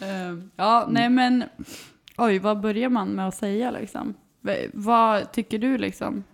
[0.00, 1.44] Ehm, ja, nej men
[2.16, 4.14] oj, vad börjar man med att säga liksom?
[4.40, 6.24] V- vad tycker du liksom?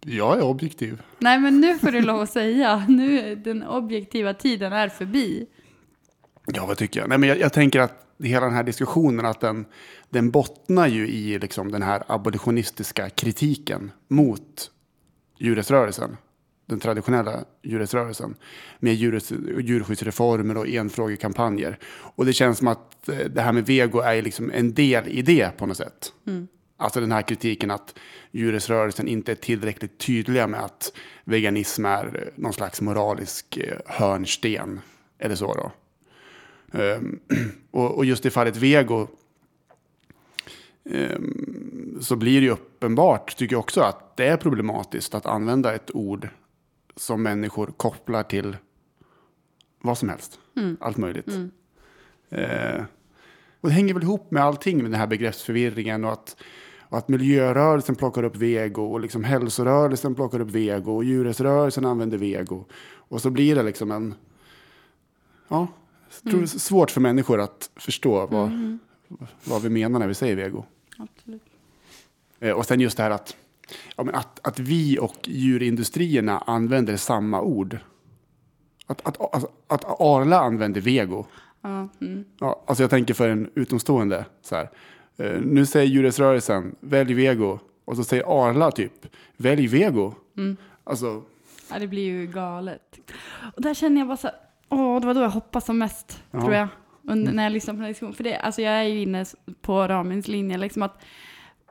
[0.00, 1.02] Jag är objektiv.
[1.18, 2.84] Nej men nu får du lov att säga.
[2.88, 5.46] Nu, den objektiva tiden är förbi.
[6.46, 7.08] Ja, vad tycker jag?
[7.08, 9.66] Nej, men jag, jag tänker att hela den här diskussionen att den,
[10.10, 14.70] den bottnar ju i liksom den här abolitionistiska kritiken mot
[15.38, 16.16] djurrättsrörelsen.
[16.70, 18.34] Den traditionella djurrättsrörelsen.
[18.78, 21.78] Med djurskyddsreformer och enfrågekampanjer.
[21.88, 25.22] Och det känns som att eh, det här med vego är liksom en del i
[25.22, 26.12] det på något sätt.
[26.26, 26.48] Mm.
[26.76, 27.94] Alltså den här kritiken att
[28.30, 30.92] djurrättsrörelsen inte är tillräckligt tydliga med att
[31.24, 34.80] veganism är eh, någon slags moralisk eh, hörnsten.
[35.18, 35.72] Eller så då.
[36.78, 37.20] Ehm,
[37.70, 39.08] och, och just i fallet vego
[40.90, 45.74] ehm, så blir det ju uppenbart, tycker jag också, att det är problematiskt att använda
[45.74, 46.28] ett ord
[46.96, 48.56] som människor kopplar till
[49.80, 50.38] vad som helst.
[50.56, 50.76] Mm.
[50.80, 51.26] Allt möjligt.
[51.28, 51.50] Mm.
[52.28, 52.84] Eh,
[53.60, 56.36] och det hänger väl ihop med allting med den här begreppsförvirringen och att,
[56.80, 62.18] och att miljörörelsen plockar upp vego och liksom hälsorörelsen plockar upp vego och djurrättsrörelsen använder
[62.18, 62.64] vego.
[62.94, 64.14] Och så blir det liksom en...
[65.48, 65.68] Ja,
[66.10, 66.40] jag tror Mm.
[66.44, 68.78] det är svårt för människor att förstå vad, Mhm.
[69.44, 70.64] vad vi menar när vi säger vego.
[70.98, 71.42] Absolut.
[72.40, 73.36] Eh, Och sen just det här att,
[73.96, 77.78] ja, men att, att vi och djurindustrierna använder samma ord.
[78.86, 81.26] Att, att, alltså, att Arla använder vego.
[81.62, 82.24] Ja, mm.
[82.40, 84.70] Ja, alltså jag tänker för en utomstående så här.
[85.16, 87.58] eh, nu säger djurrättsrörelsen, välj vego.
[87.84, 88.92] Och så säger Arla typ,
[89.36, 90.14] välj vego.
[90.36, 90.56] Mm.
[90.84, 91.22] Alltså,
[91.72, 92.82] Ja, det blir ju galet.
[93.56, 94.36] Och där känner jag bara så här,
[94.68, 96.40] åh, det var då jag hoppades som mest, Ja.
[96.40, 96.68] tror jag.
[97.08, 98.14] Under, när jag lyssnade på den här diskussionen.
[98.14, 99.24] För det, alltså jag är ju inne
[99.60, 101.02] på Ramins linje, liksom att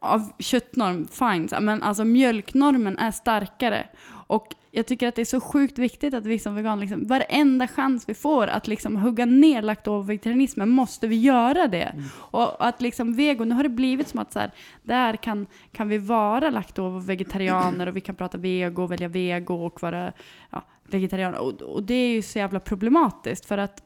[0.02, 1.64] av köttnorm, fine.
[1.66, 3.88] Men alltså mjölknormen är starkare.
[4.28, 7.68] Och jag tycker att det är så sjukt viktigt att vi som veganer, liksom, varenda
[7.68, 11.94] chans vi får att liksom hugga ner laktovegetarianismen måste vi göra det.
[12.16, 14.52] Och att liksom vego, nu har det blivit som att så här,
[14.84, 20.14] där kan, kan vi vara laktovegetarianer och vi kan prata vego, välja vego och vara
[20.50, 21.40] ja, vegetarianer.
[21.40, 23.84] Och, och det är ju så jävla problematiskt för att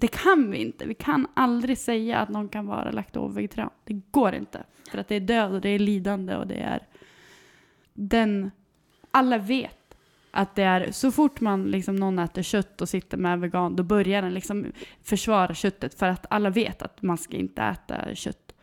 [0.00, 0.86] det kan vi inte.
[0.86, 3.70] Vi kan aldrig säga att någon kan vara laktovegetarian.
[3.84, 4.64] Det går inte.
[4.90, 6.86] För att det är död och det är lidande och det är
[7.94, 8.50] den...
[9.10, 9.96] Alla vet
[10.30, 13.82] att det är så fort man liksom någon äter kött och sitter med vegan, då
[13.82, 14.72] börjar den liksom
[15.02, 18.54] försvara köttet för att alla vet att man ska inte äta kött.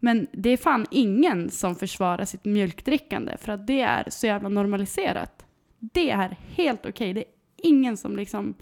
[0.00, 4.48] Men det är fan ingen som försvarar sitt mjölkdrickande för att det är så jävla
[4.48, 5.46] normaliserat.
[5.78, 7.12] Det är helt okej.
[7.12, 8.54] Det är ingen som liksom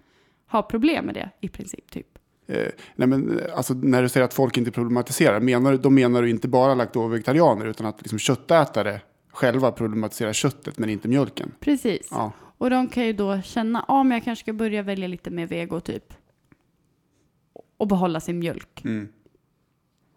[0.46, 1.90] har problem med det i princip.
[1.90, 2.11] typ.
[2.52, 6.22] Eh, nej men, eh, alltså, när du säger att folk inte problematiserar, menar, då menar
[6.22, 9.00] du inte bara laktovegetarianer utan att liksom, köttätare
[9.32, 11.54] själva problematiserar köttet men inte mjölken.
[11.60, 12.08] Precis.
[12.10, 12.32] Ja.
[12.58, 15.46] Och de kan ju då känna, ja men jag kanske ska börja välja lite mer
[15.46, 16.14] vego typ.
[17.76, 18.84] Och behålla sin mjölk.
[18.84, 19.08] Mm.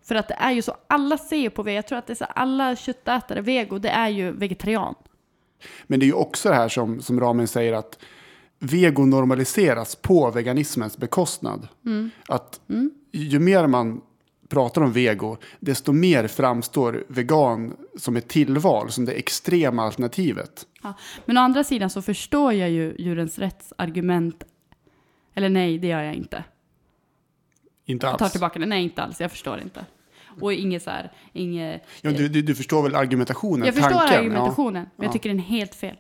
[0.04, 2.16] För att det är ju så, alla ser på vego, jag tror att det är
[2.16, 4.96] så, alla köttätare vego, det är ju vegetarian.
[5.88, 8.00] Men det är ju också det här som, som Ramen säger att
[8.66, 11.68] vego normaliseras på veganismens bekostnad.
[11.86, 12.10] Mm.
[12.28, 12.62] Att
[13.12, 14.02] ju mer man
[14.50, 20.66] pratar om vego, desto mer framstår vegan som ett tillval, som det extrema alternativet.
[20.84, 20.94] Ja.
[21.26, 24.44] Men å andra sidan så förstår jag ju djurens rättsargument.
[25.34, 26.44] Eller nej, det gör jag inte.
[27.86, 28.32] Inte Jag tar alls.
[28.32, 29.86] tillbaka det, nej inte alls, jag förstår inte.
[30.42, 31.82] Och inget så här, inget...
[32.02, 34.20] Ja, du, du, du förstår väl argumentationen, Jag förstår tanken?
[34.20, 35.04] argumentationen, men Ja.
[35.04, 35.96] jag tycker den är helt fel.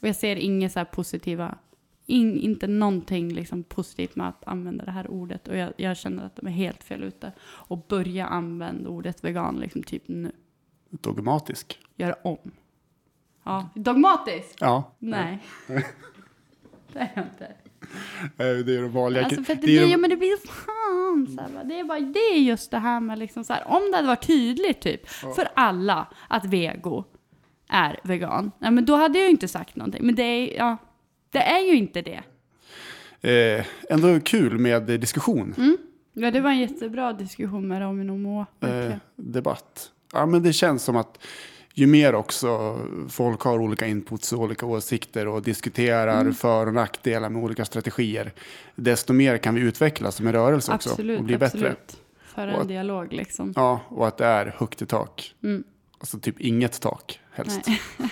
[0.00, 1.58] Och jag ser inget så positiva,
[2.06, 5.48] in, inte någonting liksom positivt med att använda det här ordet.
[5.48, 7.32] Och jag, jag känner att de är helt fel ute.
[7.42, 10.32] Och börja använda ordet vegan liksom typ nu.
[10.90, 11.78] Dogmatisk.
[11.96, 12.38] Gör om.
[13.44, 14.56] Ja, dogmatisk?
[14.60, 14.92] Ja.
[14.98, 15.38] Nej.
[16.92, 17.52] det är jag inte.
[18.36, 19.24] Det är de vanliga...
[19.24, 21.80] Alltså för det, det är blir, de- ja, men det blir fan så här, det
[21.80, 24.26] är bara det är just det här med liksom så här, om det hade varit
[24.26, 27.04] tydligt typ för alla att vego
[27.68, 30.06] är vegan, ja, men då hade jag ju inte sagt någonting.
[30.06, 30.76] Men det är, ja,
[31.30, 32.20] det är ju inte det.
[33.20, 35.54] Eh, ändå kul med diskussion.
[35.58, 35.76] Mm.
[36.12, 38.46] Ja, det var en jättebra diskussion med Ramin och Moa.
[38.60, 39.90] eh, debatt.
[40.12, 41.18] Ja, men det känns som att
[41.74, 46.34] ju mer också folk har olika inputs och olika åsikter och diskuterar Mm.
[46.34, 48.32] för och nackdelar med olika strategier,
[48.74, 51.62] desto mer kan vi utvecklas som en rörelse också Absolut, och bli absolut.
[51.62, 51.98] bättre.
[52.34, 53.52] Föra en dialog liksom.
[53.56, 55.34] Ja, och att det är högt i tak.
[55.42, 55.64] Mm.
[55.98, 57.60] Alltså typ inget tak helst.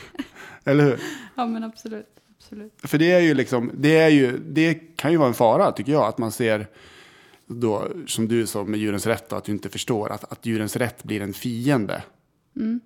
[0.64, 1.00] Eller hur?
[1.34, 2.06] ja, men absolut.
[2.38, 2.72] absolut.
[2.82, 5.92] För det är ju liksom, det är ju, det kan ju vara en fara tycker
[5.92, 6.66] jag, att man ser
[7.46, 10.76] då, som du sa med djurens rätt, då, att du inte förstår att, att djurens
[10.76, 12.02] rätt blir en fiende.
[12.56, 12.80] Mm.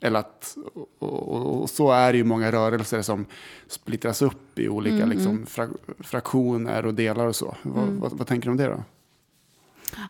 [0.00, 3.26] Eller att, och, och, och så är det ju många rörelser som
[3.66, 5.46] splittras upp i olika Mm, liksom, mm.
[5.46, 7.56] fra, fraktioner och delar och så.
[7.62, 8.00] Vad, Mm.
[8.00, 8.84] vad, vad tänker du om det då?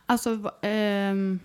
[0.07, 1.41] Alltså, ehm,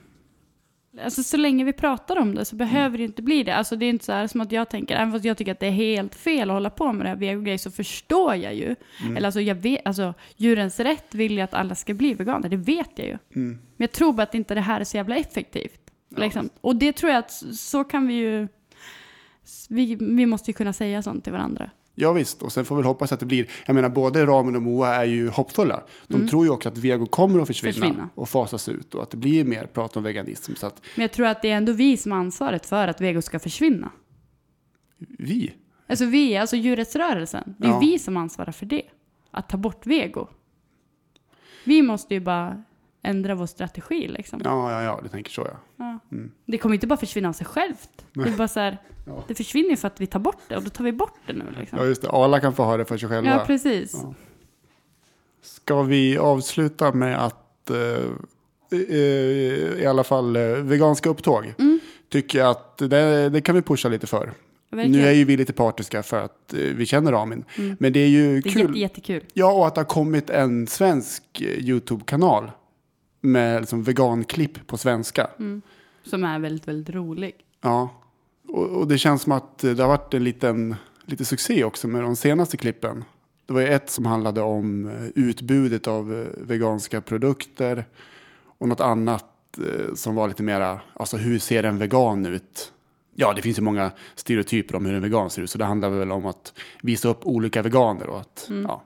[1.04, 3.56] alltså så länge vi pratar om det så behöver det ju inte bli det.
[3.56, 5.60] Alltså det är inte så här som att jag tänker, även fast jag tycker att
[5.60, 8.76] det är helt fel att hålla på med det här vego så förstår jag ju.
[9.02, 9.18] Mm.
[9.18, 12.58] Eller alltså, jag vet, alltså djurens rätt vill ju att alla ska bli veganer, det
[12.58, 13.18] vet jag ju.
[13.36, 13.50] Mm.
[13.52, 15.82] Men jag tror bara att inte det här är så jävla effektivt.
[16.18, 16.50] Liksom.
[16.62, 18.48] Och det tror jag att så- så kan vi ju,
[19.70, 21.70] vi, vi måste ju kunna säga sånt till varandra.
[22.02, 24.56] Ja visst, och sen får vi väl hoppas att det blir, jag menar både Ramen
[24.56, 25.84] och Moa är ju hoppfulla.
[26.08, 26.28] De Mm.
[26.28, 28.10] tror ju också att vego kommer att försvinna, Försvinna.
[28.16, 30.56] och fasas ut och att det blir mer prat om veganism.
[30.56, 33.02] Så att Men jag tror att det är ändå vi som har ansvaret för att
[33.02, 33.92] vego ska försvinna.
[34.98, 35.54] vi,
[35.88, 37.56] Alltså vi, alltså djurrättsrörelsen.
[37.58, 37.80] Det är Ja.
[37.80, 38.82] vi som ansvarar för det.
[39.32, 40.28] Att ta bort vego.
[41.64, 42.64] Vi måste ju bara
[43.04, 44.42] ändra vår strategi liksom.
[44.44, 45.58] ja ja ja, det tänker så ja.
[45.76, 45.89] Ja.
[46.12, 46.32] Mm.
[46.46, 48.06] Det kommer inte bara försvinna av sig självt.
[48.14, 49.24] Det är bara så här, Ja.
[49.28, 51.44] det försvinner för att vi tar bort det och då tar vi bort det nu
[51.60, 51.80] liksom.
[51.80, 53.30] Ja just det, alla kan få ha det för sig själva.
[53.30, 53.92] Ja, precis.
[54.04, 54.14] Ja.
[55.42, 58.78] Ska vi avsluta med att eh,
[59.82, 61.54] i alla fall eh, veganska upptåg?
[61.60, 61.80] Mm.
[62.10, 64.34] Tycker jag att det, det kan vi pusha lite för.
[64.72, 64.92] Verkligen.
[65.02, 67.44] Nu är ju vi lite partiska för att eh, vi känner Ramin.
[67.58, 67.76] Mm.
[67.80, 68.62] Men det är ju Det är kul.
[68.62, 69.24] jätte, jättekul.
[69.34, 72.52] Ja, och att det har kommit en svensk eh, YouTube-kanal
[73.22, 75.28] med liksom veganklipp på svenska.
[75.40, 75.62] Mm.
[76.04, 77.36] Som är väldigt, väldigt rolig.
[77.62, 77.90] Ja,
[78.48, 80.76] och, och det känns som att det har varit en liten
[81.06, 83.04] lite succé också med de senaste klippen.
[83.46, 87.86] Det var ju ett som handlade om eh, utbudet av eh, veganska produkter
[88.58, 89.26] och något annat
[89.58, 92.74] eh, som var lite mera, alltså hur ser en vegan ut?
[93.16, 95.90] Ja, det finns ju många stereotyper om hur en vegan ser ut, så det handlar
[95.90, 98.64] väl om att visa upp olika veganer och att Mm.
[98.64, 98.84] ja,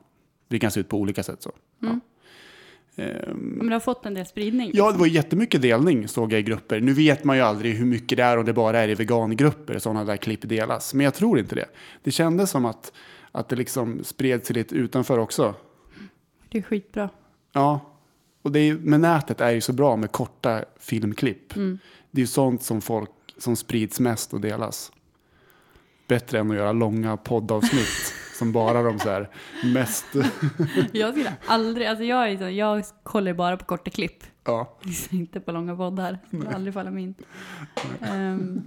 [0.49, 1.41] vi kan se ut på olika sätt.
[1.41, 1.51] Så.
[1.81, 2.01] Mm.
[2.95, 4.71] Ehm, Men det har fått en del spridning.
[4.73, 6.79] Ja, det var jättemycket delning såg jag i grupper.
[6.79, 9.79] Nu vet man ju aldrig hur mycket det är om det bara är i vegangrupper
[9.79, 10.93] sådana där klipp delas.
[10.93, 11.65] Men jag tror inte det.
[12.03, 12.93] Det kändes som att,
[13.31, 15.55] att det liksom spred sig lite utanför också.
[16.49, 17.09] Det är skitbra.
[17.51, 17.93] Ja,
[18.41, 21.55] och det är, med nätet är ju så bra med korta filmklipp.
[21.55, 21.79] Mm.
[22.11, 24.91] Det är ju sånt som folk som sprids mest och delas.
[26.07, 29.29] Bättre än att göra långa poddavsnitt som bara de så här
[29.73, 30.05] mest...
[30.91, 34.23] Jag skulle aldrig, alltså jag, är så, jag kollar bara på korta klipp.
[34.45, 34.77] ja.
[35.09, 36.19] Inte på långa poddar.
[36.29, 37.15] Det skulle aldrig falla mig in.
[38.01, 38.61] Ehm,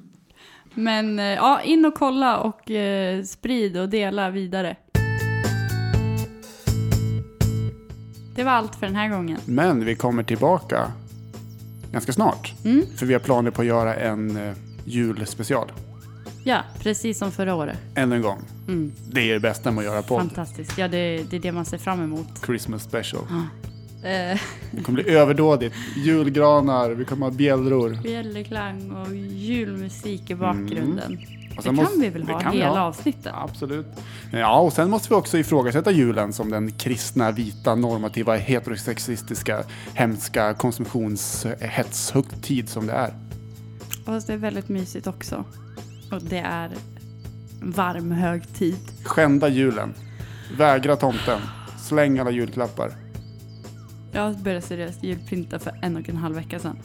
[0.74, 4.76] men eh, ja, in och kolla och eh, sprid och dela vidare.
[8.34, 9.38] Det var allt för den här gången.
[9.46, 10.92] Men vi kommer tillbaka
[11.92, 12.54] ganska snart.
[12.64, 12.86] Mm.
[12.96, 14.54] För vi har planer på att göra en eh,
[14.84, 15.72] julspecial.
[16.44, 17.78] Ja, precis som förra året.
[17.94, 18.38] Ännu en gång.
[18.68, 18.92] Mm.
[19.10, 20.18] Det är det bästa med att göra podd.
[20.20, 20.78] Fantastiskt.
[20.78, 22.26] Ja, det, det är det man ser fram emot.
[22.46, 23.22] Christmas special.
[24.02, 24.38] Eh,
[24.70, 25.74] Det kommer bli överdådigt.
[25.96, 27.98] Julgranar, vi kommer ha bjällror.
[28.02, 31.12] Bjällerklang och julmusik i bakgrunden.
[31.12, 31.18] Mm.
[31.56, 32.80] Och Det kan måste- vi väl ha hela ha.
[32.80, 33.32] avsnittet?
[33.34, 33.86] Absolut.
[34.32, 39.62] Ja, och sen måste vi också ifrågasätta julen som den kristna, vita, normativa, heterosexistiska,
[39.94, 43.14] hemska konsumtionshetshögtid som det är.
[44.04, 45.44] Fast det är väldigt mysigt också.
[46.12, 46.70] Och det är
[47.60, 48.78] varm högtid.
[49.04, 49.94] Skända julen.
[50.56, 51.40] Vägra tomten.
[51.78, 52.92] Släng alla julklappar.
[54.12, 56.78] Jag började seriöst julpynta för en och en halv vecka sedan.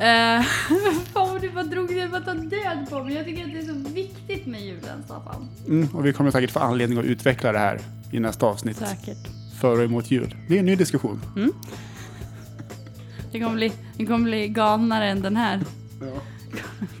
[0.00, 0.42] Eh,
[1.12, 3.14] fan, du bara drog det bara ta död på mig.
[3.14, 5.48] Jag tycker att det är så viktigt med julen, Staffan.
[5.68, 7.80] Mm, och vi kommer säkert få anledning att utveckla det här
[8.12, 8.76] i nästa avsnitt.
[8.76, 9.28] Säkert.
[9.60, 10.36] För och emot jul.
[10.48, 11.20] Det är en ny diskussion.
[11.36, 11.52] Mm.
[13.32, 15.60] Det kommer bli, det kommer bli galnare än den här.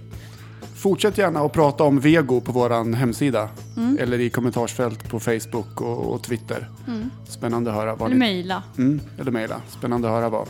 [0.82, 3.48] Fortsätt gärna att prata om vego på vår hemsida.
[3.76, 3.98] Mm.
[4.00, 6.68] Eller i kommentarsfält på Facebook och, och Twitter.
[6.86, 7.10] Mm.
[7.28, 8.18] Spännande att höra vad Eller ni...
[8.18, 8.62] mejla.
[8.78, 9.60] Mm, eller mejla.
[9.68, 10.48] Spännande att höra vad,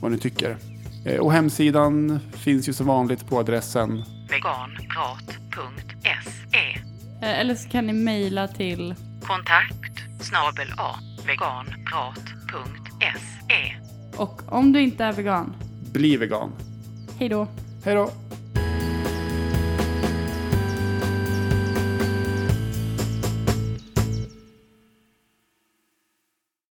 [0.00, 0.56] vad ni tycker.
[1.04, 6.80] Eh, och hemsidan finns ju som vanligt på adressen veganprat.se
[7.22, 10.94] Eh, Eller så kan ni mejla till Kontakt snabel a
[11.26, 13.76] veganprat.se
[14.16, 15.54] och om du inte är vegan,
[15.92, 16.52] Bli vegan.
[17.18, 17.46] hej då.
[17.84, 18.10] Hej då!